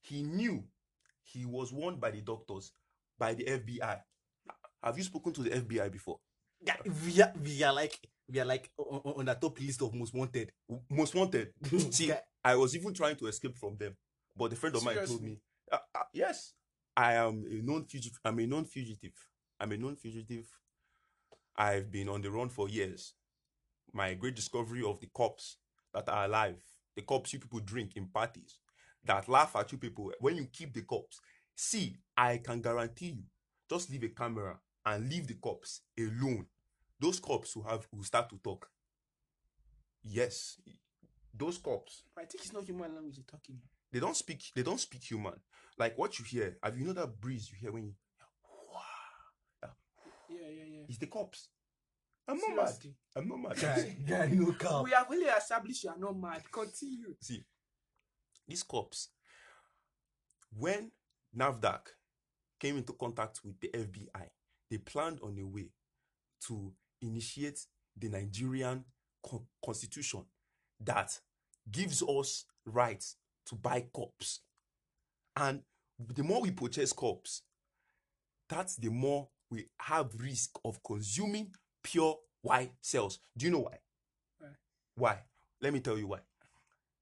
He 0.02 0.24
knew 0.24 0.64
he 1.24 1.46
was 1.46 1.72
warned 1.72 2.00
by 2.00 2.12
the 2.12 2.22
doctors, 2.22 2.74
by 3.18 3.34
the 3.34 3.46
FBI. 3.46 4.00
Have 4.84 4.98
you 4.98 5.04
spoken 5.04 5.34
to 5.34 5.44
the 5.44 5.52
FBI 5.52 5.92
before? 5.92 6.20
Yeah, 6.64 6.76
we 7.06 7.22
are, 7.22 7.34
we 7.44 7.64
are 7.64 7.74
like 7.74 7.98
we 8.32 8.40
are 8.40 8.46
like 8.46 8.70
on, 8.78 9.14
on 9.18 9.26
the 9.26 9.34
top 9.36 9.60
list 9.60 9.82
of 9.82 9.94
most 9.94 10.14
wanted. 10.14 10.52
Most 10.90 11.16
wanted. 11.16 11.50
See, 11.92 12.08
Guy- 12.08 12.22
I 12.44 12.56
was 12.56 12.76
even 12.76 12.94
trying 12.94 13.16
to 13.18 13.28
escape 13.28 13.58
from 13.58 13.78
them, 13.78 13.96
but 14.36 14.54
a 14.54 14.56
friend 14.56 14.76
of 14.76 14.84
mine 14.84 15.06
told 15.06 15.22
me, 15.22 15.38
uh, 15.72 15.78
uh, 15.96 16.04
"Yes, 16.14 16.54
I 16.96 17.14
am 17.14 17.44
a 17.50 17.62
known 17.62 17.86
fugitive. 17.86 18.20
I'm 18.24 18.40
a 18.40 18.48
known 18.48 18.66
fugitive. 18.66 19.14
I'm 19.60 19.72
a 19.72 19.78
known 19.78 19.96
fugitive. 19.96 20.48
I've 21.56 21.92
been 21.92 22.10
on 22.10 22.22
the 22.22 22.32
run 22.32 22.50
for 22.50 22.70
years. 22.70 23.14
My 23.94 24.14
great 24.14 24.36
discovery 24.36 24.84
of 24.84 25.00
the 25.00 25.10
cops 25.14 25.58
that 25.94 26.08
are 26.10 26.26
alive, 26.26 26.62
the 26.96 27.02
cops 27.02 27.34
you 27.34 27.40
people 27.40 27.60
drink 27.60 27.96
in 27.98 28.08
parties, 28.08 28.60
that 29.04 29.28
laugh 29.28 29.56
at 29.56 29.72
you 29.72 29.78
people 29.78 30.12
when 30.20 30.38
you 30.38 30.46
keep 30.46 30.74
the 30.74 30.82
cops. 30.84 31.20
See, 31.56 31.98
I 32.18 32.38
can 32.38 32.62
guarantee 32.62 33.08
you, 33.10 33.24
just 33.70 33.92
leave 33.92 34.04
a 34.04 34.10
camera 34.10 34.58
and 34.86 35.10
leave 35.10 35.28
the 35.28 35.36
cops 35.36 35.82
alone. 36.00 36.46
Those 37.02 37.20
cops 37.20 37.56
will 37.56 37.64
have 37.64 37.88
will 37.92 38.04
start 38.04 38.30
to 38.30 38.38
talk. 38.38 38.70
Yes, 40.04 40.58
those 41.34 41.58
cops 41.58 42.04
I 42.18 42.22
think 42.26 42.44
it's 42.44 42.54
not 42.54 42.64
human 42.64 42.94
language 42.94 43.16
they're 43.18 43.26
talking. 43.40 43.60
they 43.92 44.00
don't 44.00 44.16
speak 44.16 44.44
they 44.56 44.64
don't 44.64 44.80
speak 44.80 45.04
human 45.04 45.34
like 45.78 45.98
what 45.98 46.18
you 46.20 46.26
hear 46.26 46.58
have 46.64 46.78
you 46.78 46.86
know 46.86 46.94
that 46.94 47.20
breeze 47.20 47.50
you 47.52 47.58
hear 47.60 47.72
when 47.72 47.84
you 47.86 47.94
Yeah, 50.30 50.38
yeah, 50.48 50.64
yeah. 50.76 50.86
it's 50.88 50.98
the 50.98 51.08
cops 51.08 51.50
i'm 52.28 52.38
not 52.38 52.56
mad 52.56 52.74
i'm 53.18 53.28
not 53.28 53.40
mad 53.40 53.60
Guy, 53.60 53.96
guy, 54.08 54.28
no 54.34 54.54
cap. 54.54 54.84
We 54.84 54.92
have 54.92 55.10
really 55.10 55.26
established 55.26 55.84
you 55.84 55.90
are 55.90 55.98
not 56.00 56.18
mad. 56.18 56.42
Continue. 56.52 57.16
see 57.20 57.44
these 58.48 58.64
cops 58.64 59.10
when 60.58 60.92
navdac 61.38 61.82
came 62.60 62.78
into 62.78 62.94
contact 62.94 63.42
with 63.44 63.60
the 63.60 63.70
fbi 63.74 64.28
they 64.70 64.78
planned 64.78 65.20
on 65.22 65.38
a 65.40 65.46
way 65.46 65.70
to 66.48 66.72
initiate 67.02 67.60
the 67.98 68.10
nigerian 68.10 68.84
co- 69.24 69.46
constitution 69.64 70.24
that 70.80 71.20
gives 71.72 72.02
us 72.04 72.46
rights 72.66 73.16
to 73.46 73.56
buy 73.56 73.86
cops 73.94 74.42
and 75.36 75.62
the 76.00 76.24
more 76.24 76.42
we 76.42 76.52
purchase 76.52 76.94
cops 76.94 77.44
that's 78.52 78.76
the 78.76 78.90
more 78.90 79.30
we 79.50 79.68
have 79.80 80.14
risk 80.20 80.60
of 80.66 80.84
consuming 80.84 81.54
pure 81.84 82.18
white 82.42 82.74
cells. 82.82 83.20
Do 83.38 83.46
you 83.46 83.52
know 83.52 83.60
why? 83.60 83.78
Why? 84.40 84.48
why? 84.96 85.20
Let 85.62 85.74
me 85.74 85.80
tell 85.80 85.98
you 85.98 86.08
why. 86.08 86.20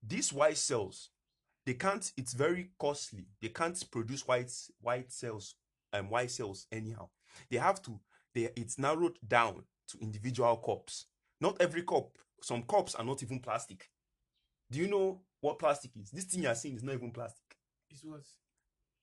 These 0.05 0.31
white 0.31 0.57
cells 0.57 1.09
they 1.65 1.73
can't 1.73 2.11
it's 2.17 2.33
very 2.33 2.69
costly. 2.79 3.25
They 3.41 3.49
can't 3.49 3.83
produce 3.91 4.27
white 4.27 4.51
white 4.81 5.11
cells 5.11 5.55
um, 5.93 6.01
and 6.01 6.09
white 6.09 6.31
cells 6.31 6.67
anyhow. 6.71 7.09
They 7.49 7.57
have 7.57 7.81
to 7.83 7.99
they 8.33 8.49
it's 8.55 8.77
narrowed 8.77 9.17
down 9.27 9.63
to 9.89 9.97
individual 9.99 10.57
cups. 10.57 11.05
Not 11.41 11.61
every 11.61 11.83
cup 11.83 12.17
some 12.41 12.63
cups 12.63 12.95
are 12.95 13.05
not 13.05 13.21
even 13.23 13.39
plastic. 13.39 13.89
Do 14.71 14.79
you 14.79 14.87
know 14.87 15.21
what 15.41 15.59
plastic 15.59 15.91
is? 15.95 16.11
This 16.11 16.25
thing 16.25 16.43
you're 16.43 16.55
seeing 16.55 16.75
is 16.75 16.83
not 16.83 16.95
even 16.95 17.11
plastic. 17.11 17.43
It's 17.89 18.03
was. 18.03 18.35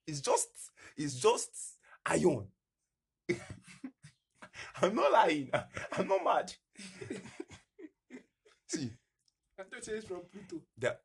it's 0.06 0.20
just 0.20 0.48
it's 0.96 1.14
just 1.14 1.50
iron. 2.04 2.46
I'm 4.80 4.94
not 4.94 5.12
lying. 5.12 5.50
I'm 5.92 6.08
not 6.08 6.24
mad. 6.24 6.52
See. 8.68 8.90
I 9.58 9.62
thought 9.62 9.88
it 9.88 9.94
was 9.94 10.04
from 10.04 10.20
Pluto. 10.30 10.62
that 10.78 11.00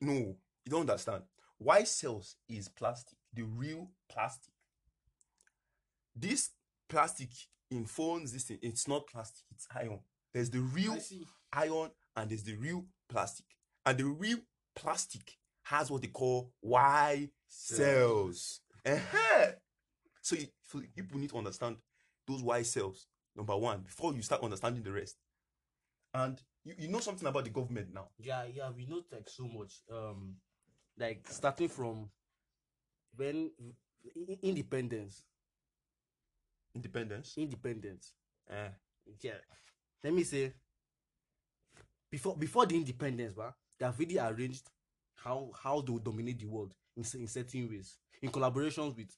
no 0.00 0.12
you 0.12 0.70
don't 0.70 0.82
understand. 0.88 1.24
Why 1.58 1.84
cells 1.84 2.36
is 2.48 2.68
plastic 2.68 3.18
the 3.34 3.42
real 3.42 3.90
plastic? 4.08 4.52
This 6.14 6.50
plastic 6.88 7.30
in 7.72 7.84
phones 7.86 8.32
this 8.32 8.44
thing 8.44 8.58
it's 8.62 8.86
not 8.86 9.06
plastic 9.06 9.44
it's 9.50 9.66
iron. 9.74 10.00
There's 10.32 10.50
the 10.50 10.60
real 10.60 10.98
iron 11.52 11.90
and 12.16 12.30
there's 12.30 12.44
the 12.44 12.54
real 12.54 12.86
plastic. 13.08 13.46
And 13.84 13.98
the 13.98 14.04
real 14.04 14.38
plastic 14.74 15.36
has 15.64 15.90
what 15.90 16.02
they 16.02 16.08
call 16.08 16.52
Y 16.62 17.28
cells. 17.48 18.60
So 20.22 20.36
you, 20.36 20.46
so 20.62 20.80
people 20.94 21.18
need 21.18 21.30
to 21.30 21.38
understand 21.38 21.76
those 22.26 22.42
Y 22.42 22.62
cells 22.62 23.06
number 23.36 23.56
one 23.56 23.80
before 23.80 24.14
you 24.14 24.22
start 24.22 24.42
understanding 24.42 24.82
the 24.82 24.92
rest. 24.92 25.16
And 26.14 26.40
you, 26.64 26.74
you 26.78 26.88
know 26.88 27.00
something 27.00 27.26
about 27.26 27.44
the 27.44 27.50
government 27.50 27.88
now? 27.92 28.08
Yeah, 28.18 28.44
yeah, 28.52 28.70
we 28.74 28.86
know 28.86 29.02
like 29.10 29.28
so 29.28 29.44
much. 29.44 29.80
Um, 29.92 30.36
like 30.98 31.26
starting 31.28 31.68
from 31.68 32.08
when 33.16 33.50
independence, 34.42 35.24
independence 36.74 37.34
independence. 37.36 38.12
Eh, 38.50 38.68
Yeah, 39.20 39.38
let 40.04 40.12
me 40.14 40.24
say. 40.24 40.52
Before 42.10 42.36
before 42.36 42.66
the 42.66 42.76
independence, 42.76 43.32
ba, 43.34 43.54
they 43.78 43.86
have 43.86 43.98
really 43.98 44.18
arranged 44.18 44.70
how 45.14 45.50
how 45.62 45.80
they 45.80 45.92
will 45.92 45.98
dominate 45.98 46.38
the 46.38 46.46
world 46.46 46.74
in, 46.96 47.04
in 47.14 47.26
certain 47.26 47.68
ways 47.68 47.96
in 48.20 48.30
collaborations 48.30 48.96
with 48.96 49.10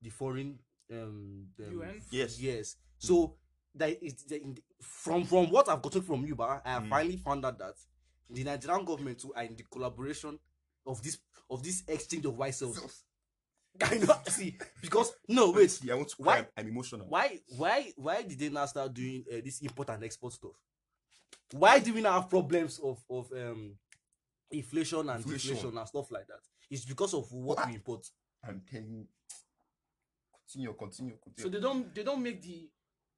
the 0.00 0.10
foreign 0.10 0.58
um, 0.90 1.46
um 1.60 1.72
UN? 1.72 2.00
Yes. 2.10 2.40
yes. 2.40 2.76
So 2.98 3.34
that 3.74 4.02
is 4.02 4.14
the, 4.24 4.40
from 4.80 5.24
from 5.24 5.50
what 5.50 5.68
I've 5.68 5.82
gotten 5.82 6.02
from 6.02 6.24
you, 6.24 6.34
but 6.34 6.62
I 6.64 6.70
have 6.70 6.82
Mm. 6.84 6.88
finally 6.88 7.16
found 7.18 7.44
out 7.44 7.58
that 7.58 7.74
the 8.30 8.44
Nigerian 8.44 8.84
government 8.84 9.18
too 9.20 9.32
are 9.34 9.44
in 9.44 9.54
the 9.56 9.64
collaboration 9.64 10.38
of 10.86 11.02
this 11.02 11.18
of 11.50 11.62
this 11.62 11.82
exchange 11.86 12.24
of 12.24 12.36
white 12.36 12.54
cells. 12.54 13.04
Kind 13.78 14.08
of 14.10 14.28
see 14.28 14.56
because 14.82 15.12
no 15.28 15.50
wait 15.52 15.70
See, 15.70 15.90
I 15.90 15.94
want 15.94 16.08
to 16.08 16.14
Why- 16.18 16.40
cry. 16.42 16.48
I'm 16.56 16.68
emotional. 16.68 17.06
why 17.08 17.38
why 17.56 17.92
why 17.96 18.22
did 18.22 18.38
they 18.38 18.48
now 18.48 18.66
start 18.66 18.92
doing 18.94 19.24
uh, 19.32 19.36
this 19.44 19.60
import 19.60 19.90
and 19.90 20.02
export 20.04 20.32
stuff? 20.32 20.52
Why 21.52 21.78
do 21.78 21.94
we 21.94 22.00
now 22.00 22.20
have 22.20 22.28
problems 22.30 22.80
of 22.82 22.98
of 23.08 23.30
um 23.32 23.76
inflation 24.50 25.08
and 25.08 25.20
Inflation. 25.24 25.54
deflation 25.54 25.78
and 25.78 25.88
stuff 25.88 26.10
like 26.10 26.26
that? 26.26 26.40
It's 26.70 26.84
because 26.84 27.14
of 27.14 27.30
what 27.30 27.58
Why? 27.58 27.66
we 27.68 27.74
import. 27.76 28.04
I'm 28.46 28.62
telling 28.70 28.90
you. 28.92 29.06
Continue, 30.46 30.72
continue, 30.74 31.16
continue. 31.22 31.42
So 31.42 31.48
they 31.48 31.60
don't 31.60 31.94
they 31.94 32.02
don't 32.02 32.22
make 32.22 32.40
the 32.42 32.68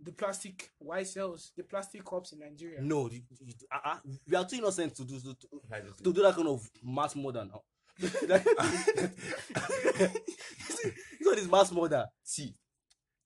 the 0.03 0.13
plastic 0.13 0.71
white 0.79 1.07
cells, 1.07 1.53
the 1.57 1.63
plastic 1.63 2.05
cups 2.05 2.33
in 2.33 2.39
Nigeria. 2.41 2.81
No, 2.81 3.09
the, 3.09 3.23
the, 3.41 3.55
uh, 3.71 3.79
uh, 3.85 3.97
we 4.29 4.35
are 4.37 4.47
too 4.47 4.57
innocent 4.57 4.95
to 4.97 5.05
do 5.05 5.19
to, 5.21 5.35
to, 5.35 5.49
to 6.03 6.13
do 6.13 6.23
that 6.23 6.35
kind 6.35 6.49
of 6.49 6.69
mass 6.83 7.15
murder 7.15 7.45
now. 7.45 7.63
It's 8.03 9.21
not 11.21 11.37
this 11.37 11.49
mass 11.49 11.73
murder. 11.73 12.07
see, 12.23 12.55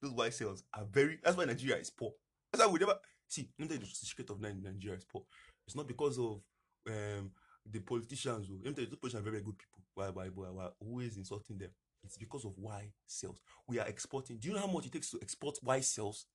those 0.01 0.11
white 0.11 0.33
cells 0.33 0.63
are 0.73 0.85
very. 0.91 1.19
That's 1.23 1.37
why 1.37 1.45
Nigeria 1.45 1.77
is 1.77 1.89
poor. 1.89 2.11
That's 2.51 2.65
why 2.65 2.71
we 2.71 2.79
never 2.79 2.95
see. 3.27 3.49
Let 3.57 3.63
me 3.63 3.67
tell 3.75 3.83
you 3.83 3.89
the 3.89 3.95
secret 3.95 4.29
of 4.29 4.39
Nigeria 4.41 4.97
is 4.97 5.05
poor. 5.05 5.23
It's 5.67 5.75
not 5.75 5.87
because 5.87 6.19
of 6.19 6.41
um 6.87 7.31
the 7.71 7.79
politicians. 7.79 8.47
oh. 8.51 8.57
Tell 8.63 8.83
you, 8.83 8.89
those 8.89 8.99
politicians 8.99 9.27
are 9.27 9.31
very 9.31 9.41
good 9.41 9.57
people. 9.57 9.81
Why, 9.95 10.09
why, 10.09 10.27
why, 10.27 10.49
why? 10.49 10.67
Always 10.79 11.17
insulting 11.17 11.57
them. 11.57 11.69
It's 12.03 12.17
because 12.17 12.45
of 12.45 12.51
white 12.57 12.91
cells. 13.07 13.41
We 13.67 13.79
are 13.79 13.87
exporting. 13.87 14.37
Do 14.37 14.47
you 14.49 14.53
know 14.53 14.61
how 14.61 14.71
much 14.71 14.85
it 14.85 14.91
takes 14.91 15.09
to 15.11 15.19
export 15.21 15.57
white 15.63 15.85
cells? 15.85 16.27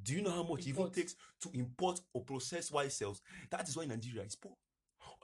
Do 0.00 0.12
you 0.14 0.22
know 0.22 0.30
how 0.30 0.42
much 0.44 0.60
it 0.60 0.68
even 0.68 0.90
takes 0.90 1.14
to 1.42 1.50
import 1.54 2.00
or 2.12 2.22
process 2.22 2.70
white 2.70 2.92
cells? 2.92 3.20
That 3.50 3.68
is 3.68 3.76
why 3.76 3.86
Nigeria 3.86 4.22
is 4.22 4.36
poor. 4.36 4.52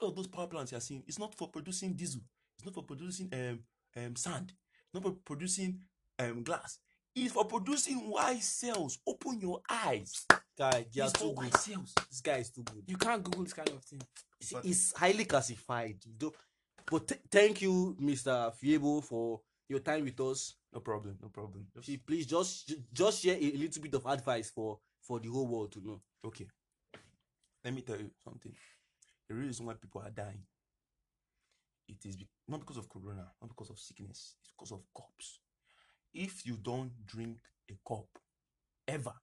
All 0.01 0.09
of 0.09 0.17
those 0.17 0.27
power 0.29 0.47
plants 0.47 0.73
you 0.73 0.79
are 0.79 0.81
seeing, 0.83 1.03
it's 1.07 1.19
not 1.19 1.35
for 1.35 1.49
producing 1.49 1.95
diesel. 1.95 2.21
It's 2.59 2.65
not 2.65 2.75
for 2.75 2.83
producing 2.85 3.29
um, 3.33 3.61
um 3.97 4.17
sand. 4.17 4.53
It's 4.85 4.95
not 4.95 5.03
for 5.03 5.13
producing 5.25 5.81
um 6.19 6.43
glass. 6.43 6.79
It's 7.15 7.33
for 7.33 7.45
producing 7.45 7.99
white 8.11 8.43
cells. 8.43 8.99
Open 9.07 9.41
your 9.41 9.61
eyes. 9.69 10.25
Guy, 10.59 10.87
they 10.95 11.01
are 11.01 11.05
It's 11.09 11.13
too 11.15 11.27
good. 11.29 11.37
white 11.37 11.57
cells. 11.57 11.93
This 12.11 12.21
guy 12.21 12.37
is 12.39 12.51
too 12.51 12.63
good. 12.63 12.85
You 12.87 12.97
can't 12.97 13.23
Google 13.23 13.45
this 13.45 13.53
kind 13.55 13.69
of 13.71 13.83
thing. 13.85 14.01
See, 14.41 14.57
it's 14.65 14.93
highly 14.97 15.25
classified. 15.25 15.97
You 16.07 16.15
don't- 16.19 16.35
But 16.91 17.09
th- 17.09 17.21
thank 17.31 17.63
you, 17.63 17.97
Mr. 18.01 18.53
Fiebo, 18.57 19.03
for 19.05 19.41
your 19.69 19.81
time 19.81 20.05
with 20.05 20.19
us. 20.21 20.55
No 20.73 20.81
problem. 20.81 21.17
No 21.23 21.29
problem. 21.29 21.67
Just- 21.75 21.87
See, 21.87 21.97
please 21.99 22.27
just 22.27 22.75
just 22.93 23.23
share 23.23 23.37
a, 23.37 23.45
a 23.55 23.57
little 23.57 23.83
bit 23.83 23.95
of 23.95 24.07
advice 24.07 24.51
for 24.51 24.79
for 25.01 25.21
the 25.21 25.29
whole 25.29 25.47
world 25.47 25.73
to 25.73 25.81
know. 25.81 26.01
okay. 26.25 26.47
Let 27.65 27.75
me 27.75 27.83
tell 27.83 27.97
you 27.99 28.11
something. 28.25 28.53
The 29.33 29.39
reason 29.39 29.65
why 29.65 29.73
people 29.81 30.03
are 30.03 30.11
dying, 30.11 30.43
it 31.89 32.05
is 32.05 32.17
be- 32.17 32.29
not 32.49 32.61
because 32.61 32.77
of 32.77 32.87
corona, 32.91 33.33
not 33.41 33.49
because 33.49 33.71
of 33.71 33.79
sickness, 33.79 34.35
it's 34.43 34.51
because 34.51 34.73
of 34.73 34.83
cups. 34.95 35.41
If 36.13 36.45
you 36.45 36.59
don't 36.63 36.93
drink 37.07 37.39
a 37.71 37.75
cup 37.89 38.09
ever, 38.87 39.15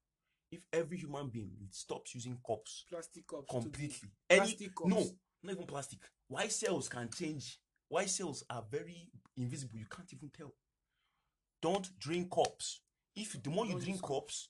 if 0.51 0.61
every 0.73 0.97
human 0.97 1.29
being 1.29 1.51
stops 1.69 2.15
using 2.15 2.39
cups 2.43 2.85
Plastic 2.89 3.27
cups. 3.27 3.45
completely, 3.51 4.09
any 4.27 4.53
cups. 4.75 4.87
no, 4.87 5.05
not 5.43 5.53
even 5.53 5.67
plastic. 5.67 5.99
Why 6.27 6.47
cells 6.47 6.89
can 6.89 7.07
change? 7.15 7.59
Why 7.87 8.07
cells 8.07 8.43
are 8.49 8.65
very 8.71 9.11
invisible? 9.37 9.77
You 9.77 9.85
can't 9.95 10.11
even 10.11 10.31
tell. 10.35 10.55
Don't 11.61 11.87
drink 11.99 12.31
cups. 12.31 12.81
If 13.15 13.43
the 13.43 13.51
more 13.51 13.67
you 13.67 13.79
drink 13.79 14.01
cups, 14.01 14.49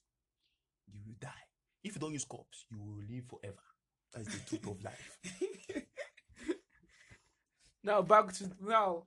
you 0.89 1.01
will 1.05 1.15
die. 1.19 1.43
If 1.83 1.95
you 1.95 1.99
don't 1.99 2.13
use 2.13 2.23
cups, 2.23 2.63
you 2.71 2.79
will 2.79 3.03
live 3.09 3.25
forever. 3.25 3.59
That's 4.13 4.33
the 4.39 4.45
truth 4.57 4.67
of 4.67 4.83
life. 4.83 5.19
now 7.89 8.03
back 8.03 8.31
to 8.31 8.47
now. 8.61 9.03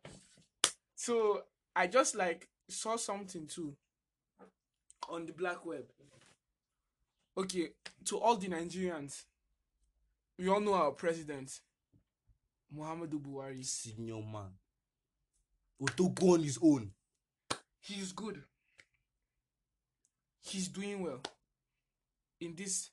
So 0.97 1.45
I 1.75 1.87
just 1.87 2.17
like 2.17 2.49
saw 2.69 2.97
something 2.97 3.47
too 3.47 3.75
on 5.09 5.25
the 5.25 5.33
black 5.33 5.65
web. 5.65 5.85
Okay, 7.39 7.69
to 8.07 8.19
all 8.19 8.37
the 8.37 8.49
Nigerians, 8.49 9.23
we 10.39 10.49
all 10.49 10.61
know 10.61 10.75
our 10.75 10.91
president, 10.91 11.61
Muhammadu 12.77 13.21
Buhari. 13.23 13.65
Senior 13.65 14.17
man. 14.21 14.51
Otogo 15.81 16.35
on 16.35 16.43
his 16.43 16.59
own. 16.61 16.91
He's 17.81 18.13
good. 18.13 18.43
He's 20.41 20.69
doing 20.69 21.03
well 21.03 21.21
in 22.41 22.55
this 22.57 22.91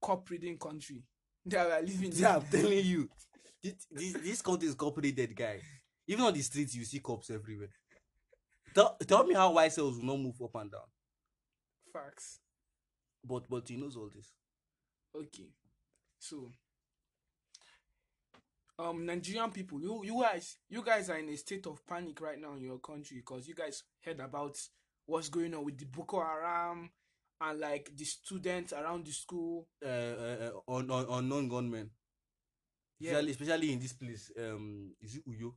cup 0.00 0.30
reading 0.30 0.56
country 0.58 1.02
that 1.46 1.66
we 1.66 1.72
are 1.72 1.82
living 1.82 2.12
in. 2.12 2.18
Yeah, 2.18 2.36
I'm 2.36 2.42
telling 2.42 2.84
you. 2.84 3.08
This, 3.64 3.86
this, 3.90 4.12
this 4.12 4.42
country 4.42 4.68
is 4.68 4.74
cooperated, 4.74 5.34
guy. 5.34 5.58
Even 6.06 6.26
on 6.26 6.34
the 6.34 6.42
streets, 6.42 6.74
you 6.74 6.84
see 6.84 6.98
cops 7.00 7.30
everywhere. 7.30 7.70
Tell, 8.74 8.94
tell 9.06 9.24
me 9.24 9.34
how 9.34 9.52
white 9.52 9.72
cells 9.72 9.96
will 9.96 10.04
not 10.04 10.18
move 10.18 10.34
up 10.42 10.54
and 10.56 10.70
down. 10.70 10.82
Facts. 11.90 12.40
But 13.26 13.48
but 13.48 13.66
he 13.66 13.76
knows 13.76 13.96
all 13.96 14.10
this. 14.14 14.32
Okay. 15.16 15.48
So 16.18 16.50
um 18.78 19.06
Nigerian 19.06 19.50
people, 19.50 19.80
you 19.80 20.02
you 20.04 20.20
guys 20.20 20.58
you 20.68 20.82
guys 20.82 21.08
are 21.08 21.16
in 21.16 21.30
a 21.30 21.36
state 21.36 21.66
of 21.66 21.86
panic 21.86 22.20
right 22.20 22.38
now 22.38 22.52
in 22.54 22.64
your 22.64 22.80
country 22.80 23.16
because 23.18 23.48
you 23.48 23.54
guys 23.54 23.84
heard 24.04 24.20
about 24.20 24.58
what's 25.06 25.30
going 25.30 25.54
on 25.54 25.64
with 25.64 25.78
the 25.78 25.86
Boko 25.86 26.20
Haram 26.20 26.90
and 27.40 27.60
like 27.60 27.90
the 27.96 28.04
students 28.04 28.74
around 28.74 29.06
the 29.06 29.12
school. 29.12 29.68
Uh, 29.82 29.88
uh, 29.88 30.36
uh, 30.42 30.50
on 30.66 30.90
on 30.90 31.06
on 31.06 31.28
non-gunmen. 31.30 31.90
Yeah. 32.98 33.12
Especially, 33.18 33.30
especially 33.32 33.72
in 33.72 33.80
this 33.80 33.92
place. 33.92 34.30
Um, 34.38 34.94
is 35.00 35.16
it 35.16 35.26
Uyo? 35.28 35.52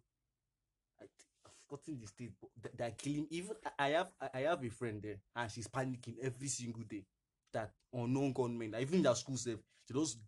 I 0.99 1.03
think 1.05 1.29
I've 1.45 1.51
forgotten 1.67 1.99
the 2.01 2.07
state. 2.07 2.31
But 2.41 2.49
th- 2.63 2.75
they're 2.77 2.91
killing. 2.97 3.27
Even 3.29 3.55
I 3.77 3.89
have 3.89 4.11
I 4.33 4.39
have 4.39 4.63
a 4.63 4.69
friend 4.69 5.01
there, 5.01 5.19
and 5.35 5.51
she's 5.51 5.67
panicking 5.67 6.15
every 6.21 6.47
single 6.47 6.83
day. 6.83 7.05
That 7.53 7.71
unknown 7.93 8.33
gunmen, 8.33 8.75
even 8.79 8.95
in 8.95 9.03
their 9.03 9.15
school 9.15 9.37
safe, 9.37 9.59
they 9.87 9.99
just 9.99 10.19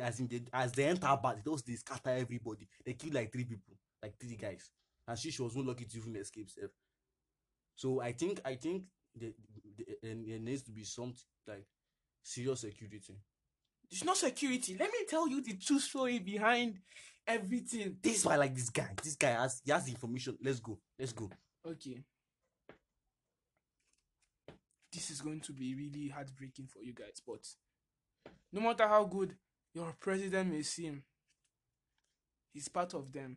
as 0.00 0.20
in 0.20 0.28
they, 0.28 0.42
as 0.52 0.72
they 0.72 0.84
enter 0.84 1.18
they 1.22 1.50
just 1.50 1.66
they 1.66 1.74
scatter 1.74 2.10
everybody. 2.10 2.68
They 2.84 2.94
kill 2.94 3.14
like 3.14 3.32
three 3.32 3.44
people, 3.44 3.74
like 4.02 4.18
three 4.18 4.36
guys, 4.36 4.70
and 5.08 5.18
she, 5.18 5.30
she 5.30 5.42
was 5.42 5.56
not 5.56 5.66
lucky 5.66 5.84
to 5.86 5.96
even 5.98 6.16
escape 6.16 6.50
safe. 6.50 6.70
So 7.74 8.00
I 8.00 8.12
think 8.12 8.40
I 8.44 8.56
think 8.56 8.84
the, 9.14 9.34
the, 9.76 9.84
there 10.02 10.14
there 10.14 10.38
needs 10.38 10.62
to 10.62 10.70
be 10.72 10.84
some 10.84 11.14
like 11.46 11.66
serious 12.22 12.60
security. 12.60 13.14
It's 13.90 14.04
not 14.04 14.16
security. 14.16 14.76
Let 14.78 14.90
me 14.92 15.04
tell 15.08 15.28
you 15.28 15.42
the 15.42 15.54
true 15.54 15.80
story 15.80 16.20
behind 16.20 16.78
everything. 17.26 17.96
This 18.00 18.18
is 18.18 18.24
why 18.24 18.34
I 18.34 18.36
like 18.36 18.54
this 18.54 18.70
guy. 18.70 18.88
This 19.02 19.16
guy 19.16 19.30
has 19.30 19.60
he 19.64 19.72
has 19.72 19.84
the 19.84 19.92
information. 19.92 20.38
Let's 20.42 20.60
go. 20.60 20.78
Let's 20.98 21.12
go. 21.12 21.30
Okay. 21.66 22.02
This 24.92 25.10
is 25.10 25.20
going 25.20 25.40
to 25.40 25.52
be 25.52 25.74
really 25.74 26.08
heartbreaking 26.08 26.66
for 26.66 26.82
you 26.82 26.92
guys, 26.92 27.20
but 27.24 27.46
no 28.52 28.60
matter 28.60 28.88
how 28.88 29.04
good 29.04 29.36
your 29.72 29.94
president 30.00 30.52
may 30.52 30.62
seem, 30.62 31.04
he's 32.52 32.68
part 32.68 32.94
of 32.94 33.12
them. 33.12 33.36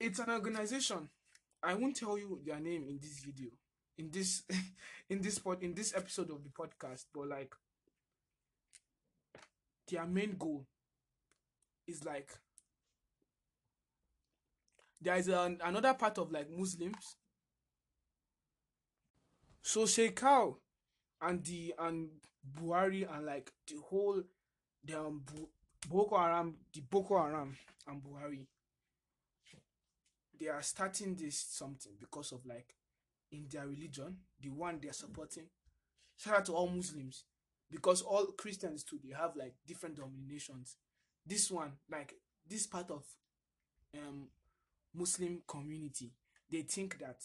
It's 0.00 0.18
an 0.18 0.30
organization. 0.30 1.08
I 1.62 1.74
won't 1.74 1.96
tell 1.96 2.18
you 2.18 2.40
their 2.44 2.58
name 2.58 2.86
in 2.88 2.98
this 3.00 3.20
video, 3.24 3.50
in 3.96 4.10
this, 4.10 4.42
in 5.08 5.22
this 5.22 5.38
pod, 5.38 5.62
in 5.62 5.74
this 5.74 5.94
episode 5.96 6.30
of 6.30 6.42
the 6.42 6.50
podcast, 6.50 7.04
but 7.14 7.28
like, 7.28 7.54
their 9.94 10.06
main 10.06 10.34
goal 10.36 10.66
is 11.86 12.04
like 12.04 12.28
there 15.00 15.16
is 15.16 15.28
an, 15.28 15.58
another 15.64 15.94
part 15.94 16.18
of 16.18 16.32
like 16.32 16.50
Muslims. 16.50 17.16
So 19.62 19.82
Shekau 19.84 20.56
and 21.22 21.44
the 21.44 21.74
and 21.78 22.08
Buhari 22.58 23.06
and 23.10 23.24
like 23.26 23.52
the 23.68 23.76
whole 23.88 24.22
the 24.84 24.98
um, 24.98 25.22
Boko 25.88 26.18
Haram, 26.18 26.56
the 26.72 26.80
Boko 26.80 27.16
Haram 27.22 27.56
and 27.86 28.02
Buhari, 28.02 28.46
they 30.40 30.48
are 30.48 30.62
starting 30.62 31.14
this 31.14 31.38
something 31.50 31.92
because 32.00 32.32
of 32.32 32.44
like 32.44 32.74
in 33.30 33.46
their 33.50 33.66
religion, 33.66 34.16
the 34.40 34.48
one 34.48 34.78
they 34.82 34.88
are 34.88 34.92
supporting. 34.92 35.44
Shout 36.16 36.38
out 36.38 36.44
to 36.46 36.52
all 36.52 36.68
Muslims 36.68 37.24
because 37.74 38.02
all 38.02 38.26
Christians 38.38 38.84
too 38.84 39.00
they 39.04 39.12
have 39.14 39.34
like 39.36 39.54
different 39.66 39.96
denominations. 39.96 40.76
This 41.26 41.50
one, 41.50 41.72
like 41.90 42.14
this 42.48 42.66
part 42.68 42.90
of 42.90 43.02
um 43.98 44.28
Muslim 44.94 45.42
community, 45.48 46.12
they 46.50 46.62
think 46.62 46.98
that 47.00 47.20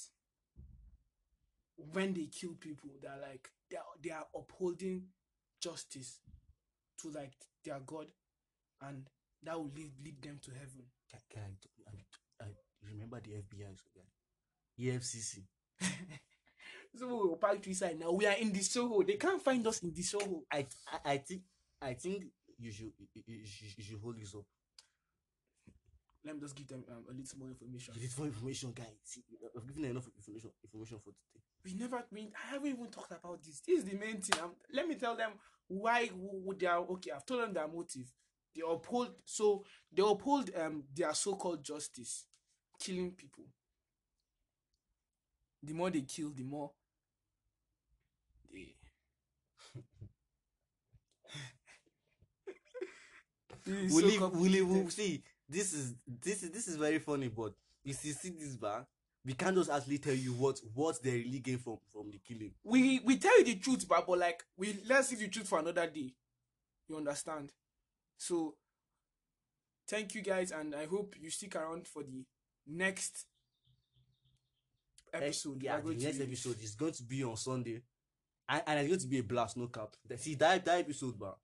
when 1.76 2.14
they 2.16 2.26
kill 2.26 2.56
people, 2.60 2.90
they're 3.00 3.22
like 3.22 3.48
they 3.70 3.78
are, 3.78 3.84
they 4.04 4.10
are 4.10 4.26
upholding 4.36 5.04
justice 5.62 6.20
to 7.02 7.12
like 7.12 7.34
their 7.64 7.80
God, 7.86 8.08
and 8.82 9.08
that 9.44 9.56
will 9.56 9.72
lead, 9.76 9.92
lead 10.04 10.20
them 10.22 10.40
to 10.42 10.52
heaven. 10.52 10.84
Guy, 11.34 11.42
I, 11.88 12.44
I, 12.44 12.46
I 12.46 12.48
remember 12.92 13.22
the 13.22 13.32
FBI 13.32 13.76
guy. 13.96 14.10
EFCC. 14.80 15.44
So 16.95 17.08
we'll 17.08 17.36
park 17.38 17.62
to 17.63 17.73
side 17.73 17.99
now. 17.99 18.12
We 18.12 18.25
are 18.25 18.36
in 18.38 18.52
the 18.52 18.62
Soho. 18.62 19.04
They 19.04 19.13
can't 19.15 19.41
find 19.41 19.65
us 19.67 19.80
in 19.84 19.93
the 19.93 20.02
Soho. 20.02 20.43
I, 20.52 20.65
I 21.06 21.13
I 21.13 21.17
think 21.17 21.41
I 21.82 21.93
think 21.93 22.25
you 22.58 22.71
should 22.71 22.91
you, 23.25 23.45
should- 23.45 23.78
you 23.78 23.84
should 23.84 23.99
hold 24.02 24.19
this 24.19 24.36
up. 24.36 24.43
Let 26.25 26.36
me 26.36 26.41
just 26.41 26.56
give 26.56 26.67
them 26.67 26.84
um, 26.91 27.06
a 27.10 27.13
little 27.13 27.39
more 27.39 27.47
information. 27.49 27.93
Give 27.93 28.04
it 28.04 28.17
more 28.17 28.28
information, 28.28 28.71
guys. 28.73 28.88
See, 29.04 29.23
I've 29.56 29.65
given 29.67 29.86
enough 29.86 30.08
information 30.17 30.52
information 30.63 30.99
for 30.99 31.12
today. 31.12 31.41
we 31.63 31.73
never 31.75 32.04
we, 32.12 32.30
I 32.36 32.54
haven't 32.54 32.67
even 32.71 32.88
talked 32.88 33.12
about 33.12 33.41
this. 33.43 33.62
This 33.62 33.80
is 33.80 33.86
the 33.86 33.95
main 33.95 34.19
thing. 34.21 34.41
Um, 34.43 34.52
let 34.73 34.88
me 34.88 34.95
tell 34.95 35.15
them 35.15 35.32
why 35.67 36.08
w- 36.08 36.39
w- 36.43 36.60
they 36.60 36.65
are 36.67 36.80
okay. 36.80 37.12
I've 37.12 37.25
told 37.25 37.43
them 37.43 37.54
their 37.54 37.67
motive. 37.67 38.12
They 38.54 38.62
uphold 38.67 39.12
so 39.23 39.63
they 39.93 40.04
uphold 40.06 40.49
um 40.60 40.84
their 40.93 41.13
so-called 41.13 41.63
justice, 41.63 42.25
killing 42.80 43.12
people. 43.12 43.45
The 45.63 45.73
more 45.73 45.89
they 45.89 46.02
kill, 46.02 46.32
the 46.32 46.43
more 46.43 46.71
we 48.52 48.76
so 53.66 53.96
leave, 53.96 54.12
we 54.12 54.18
complicated. 54.18 54.68
we 54.68 54.90
see. 54.90 55.24
This 55.48 55.74
is 55.74 55.96
this 56.22 56.44
is 56.44 56.52
this 56.52 56.68
is 56.68 56.76
very 56.76 57.00
funny, 57.00 57.28
but 57.28 57.54
you 57.84 57.94
see, 57.94 58.12
see 58.12 58.30
this 58.30 58.56
back. 58.56 58.86
We 59.26 59.34
can't 59.34 59.56
just 59.56 59.70
actually 59.70 59.98
tell 59.98 60.14
you 60.14 60.34
what 60.34 60.60
what 60.74 61.02
they 61.04 61.12
really 61.12 61.40
gain 61.40 61.58
from 61.58 61.78
from 61.92 62.12
the 62.12 62.20
killing. 62.20 62.54
we 62.64 63.00
we 63.04 63.18
tell 63.18 63.38
you 63.40 63.46
the 63.46 63.56
truth, 63.56 63.86
but, 63.88 64.06
but 64.08 64.18
like 64.18 64.44
we 64.58 64.80
let's 64.88 65.12
leave 65.12 65.20
the 65.22 65.28
truth 65.28 65.48
for 65.48 65.60
another 65.60 65.88
day. 65.88 66.14
You 66.88 66.98
understand? 66.98 67.52
So 68.18 68.56
thank 69.88 70.16
you 70.16 70.22
guys, 70.22 70.52
and 70.52 70.76
I 70.76 70.86
hope 70.86 71.16
you 71.20 71.30
stick 71.30 71.56
around 71.56 71.88
for 71.88 72.04
the 72.04 72.26
next 72.68 73.26
eh, 75.14 75.18
episode. 75.18 75.64
yeah, 75.64 75.80
the 75.80 75.94
next 75.94 76.22
episode 76.22 76.62
is 76.62 76.76
going 76.76 76.94
to 76.94 77.04
be 77.04 77.24
on 77.24 77.38
Sunday, 77.38 77.82
and, 78.50 78.64
and 78.68 78.80
it's 78.80 78.88
going 78.90 79.00
to 79.00 79.08
be 79.08 79.20
a 79.20 79.24
blast, 79.24 79.56
no 79.58 79.68
cap. 79.68 79.96
See 80.18 80.36
that 80.36 80.66
that 80.66 80.80
episode, 80.80 81.18
but 81.20 81.38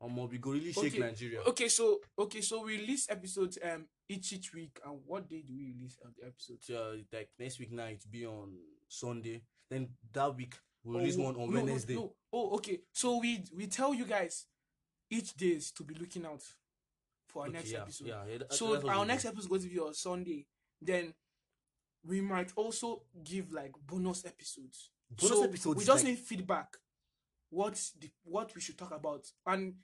um, 0.00 0.28
we 0.28 0.38
go 0.38 0.52
really 0.52 0.72
shake 0.72 0.94
Okay, 0.94 0.98
Nigeria. 1.00 1.40
Okay, 1.46 1.68
so 1.68 2.00
okay, 2.18 2.40
so 2.40 2.62
we 2.64 2.78
release 2.78 3.08
episodes 3.10 3.58
um 3.62 3.86
each 4.08 4.32
each 4.32 4.54
week, 4.54 4.78
and 4.84 5.00
what 5.06 5.28
day 5.28 5.42
do 5.46 5.52
we 5.56 5.72
release 5.74 5.96
the 5.96 6.26
episode? 6.26 6.58
So, 6.62 6.74
uh, 6.76 6.96
like 7.12 7.30
next 7.38 7.58
week 7.58 7.72
night 7.72 8.02
be 8.10 8.24
on 8.26 8.54
Sunday. 8.88 9.42
Then 9.68 9.88
that 10.12 10.34
week 10.36 10.54
we'll 10.84 10.96
Oh, 10.96 11.00
release 11.00 11.16
no, 11.16 11.24
one 11.24 11.34
on 11.36 11.50
no, 11.52 11.58
no, 11.60 11.64
Wednesday. 11.64 11.94
no. 11.94 12.14
Oh, 12.32 12.54
okay. 12.56 12.80
So 12.92 13.18
we 13.18 13.42
we 13.54 13.66
tell 13.66 13.92
you 13.92 14.04
guys 14.04 14.46
each 15.10 15.34
days 15.34 15.72
to 15.72 15.82
be 15.84 15.94
looking 15.94 16.24
out 16.24 16.42
for 17.28 17.42
our 17.42 17.48
Okay, 17.48 17.56
next 17.58 17.72
yeah, 17.72 17.80
episode. 17.82 18.08
Yeah, 18.08 18.24
yeah, 18.30 18.38
that- 18.38 18.52
so 18.52 18.88
our 18.88 19.04
next 19.04 19.24
episode 19.24 19.40
is 19.42 19.46
going 19.48 19.62
to 19.62 19.68
be 19.68 19.78
on 19.80 19.94
Sunday. 19.94 20.46
Then 20.80 21.14
we 22.04 22.20
might 22.20 22.52
also 22.54 23.02
give 23.24 23.52
like 23.52 23.72
bonus 23.86 24.24
episodes. 24.24 24.90
Bonus 25.10 25.36
so 25.38 25.44
episodes 25.44 25.78
we 25.78 25.84
just 25.84 26.04
like- 26.04 26.12
need 26.14 26.18
feedback. 26.18 26.76
What's 27.50 27.92
the 27.92 28.10
what 28.24 28.54
we 28.54 28.60
should 28.60 28.76
talk 28.76 28.90
about, 28.92 29.24
and 29.46 29.74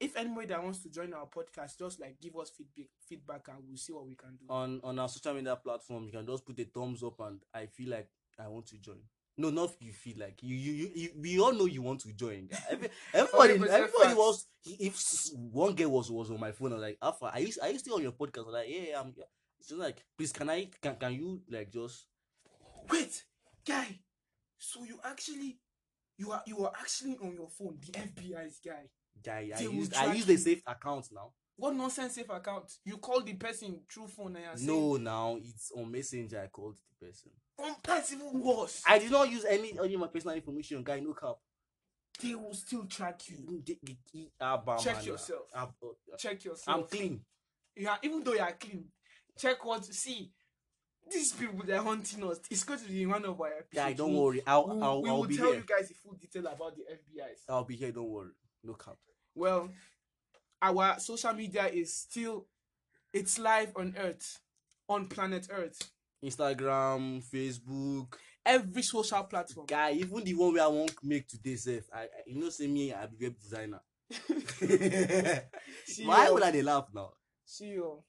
if 0.00 0.16
anybody 0.16 0.46
that 0.48 0.62
wants 0.62 0.82
to 0.84 0.90
join 0.90 1.12
our 1.12 1.26
podcast, 1.26 1.76
just 1.78 2.00
like 2.00 2.20
give 2.20 2.36
us 2.36 2.50
feedback, 2.50 2.86
feedback, 3.08 3.48
and 3.48 3.58
we'll 3.66 3.76
see 3.76 3.92
what 3.92 4.06
we 4.06 4.14
can 4.14 4.36
do. 4.36 4.46
on 4.48 4.80
on 4.84 4.98
our 4.98 5.08
social 5.08 5.34
media 5.34 5.56
platform. 5.56 6.04
You 6.06 6.12
can 6.12 6.26
just 6.26 6.46
put 6.46 6.58
a 6.60 6.64
thumbs 6.64 7.02
up, 7.02 7.18
and 7.20 7.40
I 7.52 7.66
feel 7.66 7.90
like 7.90 8.08
I 8.38 8.46
want 8.48 8.66
to 8.66 8.78
join. 8.78 9.00
No, 9.36 9.50
not 9.50 9.70
if 9.70 9.76
you 9.82 9.92
feel 9.92 10.16
like 10.18 10.42
you, 10.42 10.56
you, 10.56 10.72
you, 10.72 10.90
you 10.94 11.10
we 11.16 11.40
all 11.40 11.52
know 11.52 11.66
you 11.66 11.82
want 11.82 12.00
to 12.00 12.12
join. 12.12 12.48
Every, 12.70 12.88
everybody, 13.14 13.54
100% 13.54 13.68
everybody 13.68 14.14
was. 14.14 14.46
If 14.64 14.96
one 15.52 15.74
girl 15.74 15.90
was 15.90 16.10
was 16.10 16.30
on 16.30 16.40
my 16.40 16.52
phone, 16.52 16.72
I 16.72 16.74
was 16.76 16.82
like, 16.82 16.98
Alpha, 17.02 17.26
are 17.32 17.40
you 17.40 17.52
are 17.62 17.68
you 17.70 17.78
still 17.78 17.94
on 17.96 18.02
your 18.02 18.12
podcast? 18.12 18.46
I'm 18.46 18.52
like, 18.52 18.68
yeah, 18.68 18.80
yeah, 18.90 19.00
I'm. 19.00 19.12
Yeah. 19.16 19.24
She's 19.60 19.76
like, 19.76 20.04
please, 20.16 20.32
can 20.32 20.48
I 20.50 20.68
can 20.80 20.94
can 20.96 21.12
you 21.14 21.42
like 21.50 21.72
just 21.72 22.06
Wait, 22.90 23.24
guy. 23.66 23.98
So 24.58 24.84
you 24.84 24.98
actually, 25.04 25.58
you 26.16 26.32
are 26.32 26.42
you 26.46 26.64
are 26.64 26.72
actually 26.78 27.16
on 27.22 27.34
your 27.34 27.48
phone, 27.48 27.78
the 27.80 27.92
FBI's 27.92 28.58
guy. 28.64 28.88
guy? 29.24 29.50
I 29.54 29.58
They 29.58 29.68
will 29.68 29.74
use 29.74 29.92
I 29.94 30.04
track 30.04 30.16
use 30.16 30.26
the 30.26 30.36
safe 30.36 30.62
account 30.66 31.06
now. 31.12 31.32
What 31.56 31.74
nonsense 31.74 32.14
safe 32.14 32.30
account? 32.30 32.72
You 32.84 32.98
call 32.98 33.20
the 33.22 33.34
person 33.34 33.80
through 33.92 34.08
phone 34.08 34.36
and 34.36 34.58
saying, 34.58 34.70
No, 34.70 34.96
now 34.96 35.36
it's 35.40 35.72
on 35.76 35.90
Messenger. 35.90 36.42
I 36.42 36.46
called 36.46 36.76
the 37.00 37.06
person. 37.06 37.32
"Oh, 37.58 37.76
that's 37.82 38.12
even 38.12 38.40
worse. 38.40 38.82
I 38.86 38.98
did 39.00 39.10
not 39.10 39.28
use 39.30 39.44
any 39.44 39.76
any 39.78 39.94
of 39.94 40.00
my 40.00 40.06
personal 40.06 40.36
information, 40.36 40.84
guy. 40.84 41.00
No 41.00 41.14
cap. 41.14 41.36
they 42.20 42.34
will 42.34 42.54
still 42.54 42.84
track 42.86 43.22
you. 43.28 43.62
Check 44.80 45.06
yourself. 45.06 45.42
Check 46.18 46.44
yourself. 46.44 46.76
I'm 46.76 46.84
clean. 46.86 47.20
Yeah, 47.76 47.96
even 48.02 48.22
though 48.24 48.32
you 48.34 48.40
are 48.40 48.52
clean, 48.52 48.86
check 49.36 49.64
what 49.64 49.84
see. 49.84 50.32
These 51.12 51.32
people 51.32 51.60
they're 51.64 51.82
hunting 51.82 52.24
us. 52.24 52.40
It's 52.50 52.64
going 52.64 52.80
to 52.80 52.86
be 52.88 53.06
one 53.06 53.24
of 53.24 53.40
our 53.40 53.46
episodes. 53.48 53.74
Guy, 53.74 53.92
don't 53.94 54.14
worry. 54.14 54.42
I'll 54.46 54.66
we'll- 54.66 54.84
I'll, 54.84 55.02
we 55.02 55.10
I'll 55.10 55.24
be 55.24 55.36
tell 55.36 55.46
here. 55.46 55.56
you 55.56 55.64
guys 55.66 55.88
the 55.88 55.94
full 55.94 56.14
detail 56.14 56.46
about 56.46 56.74
the 56.76 56.82
FBI's. 56.82 57.40
I'll 57.48 57.64
be 57.64 57.76
here. 57.76 57.92
Don't 57.92 58.08
worry. 58.08 58.30
No 58.64 58.74
cap. 58.74 58.96
Well, 59.34 59.70
our 60.60 60.98
social 61.00 61.32
media 61.32 61.66
is 61.68 61.94
still 61.94 62.46
it's 63.12 63.38
live 63.38 63.72
on 63.76 63.94
Earth, 63.98 64.40
on 64.88 65.06
planet 65.06 65.46
Earth. 65.50 65.78
Instagram, 66.24 67.22
Facebook, 67.24 68.14
Every 68.44 68.82
social 68.82 69.22
platform. 69.24 69.66
guy. 69.66 69.92
Even 69.92 70.24
the 70.24 70.34
one 70.34 70.52
where 70.54 70.64
I 70.64 70.68
won't 70.68 70.96
make 71.04 71.28
today, 71.28 71.54
self. 71.56 71.84
I, 71.94 72.00
I 72.02 72.06
you 72.26 72.40
know, 72.40 72.48
say 72.50 72.66
me, 72.66 72.92
I 72.92 73.06
be 73.06 73.26
web 73.26 73.38
designer. 73.38 73.80
Why 76.04 76.30
would 76.30 76.42
I 76.42 76.50
dey 76.50 76.62
laugh 76.62 76.88
now? 76.94 77.12
See 77.44 77.66
you. 77.68 78.02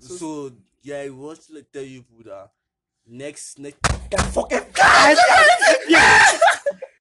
So, 0.00 0.16
So- 0.16 0.52
yeah, 0.82 0.98
I 0.98 1.08
want 1.10 1.40
to 1.46 1.54
like, 1.54 1.72
tell 1.72 1.82
you 1.82 2.02
people 2.02 2.24
that 2.24 2.32
uh, 2.32 2.46
next 3.06 3.58
next. 3.58 3.80
That 4.10 4.20
fucking 4.32 4.66
guys. 4.74 6.40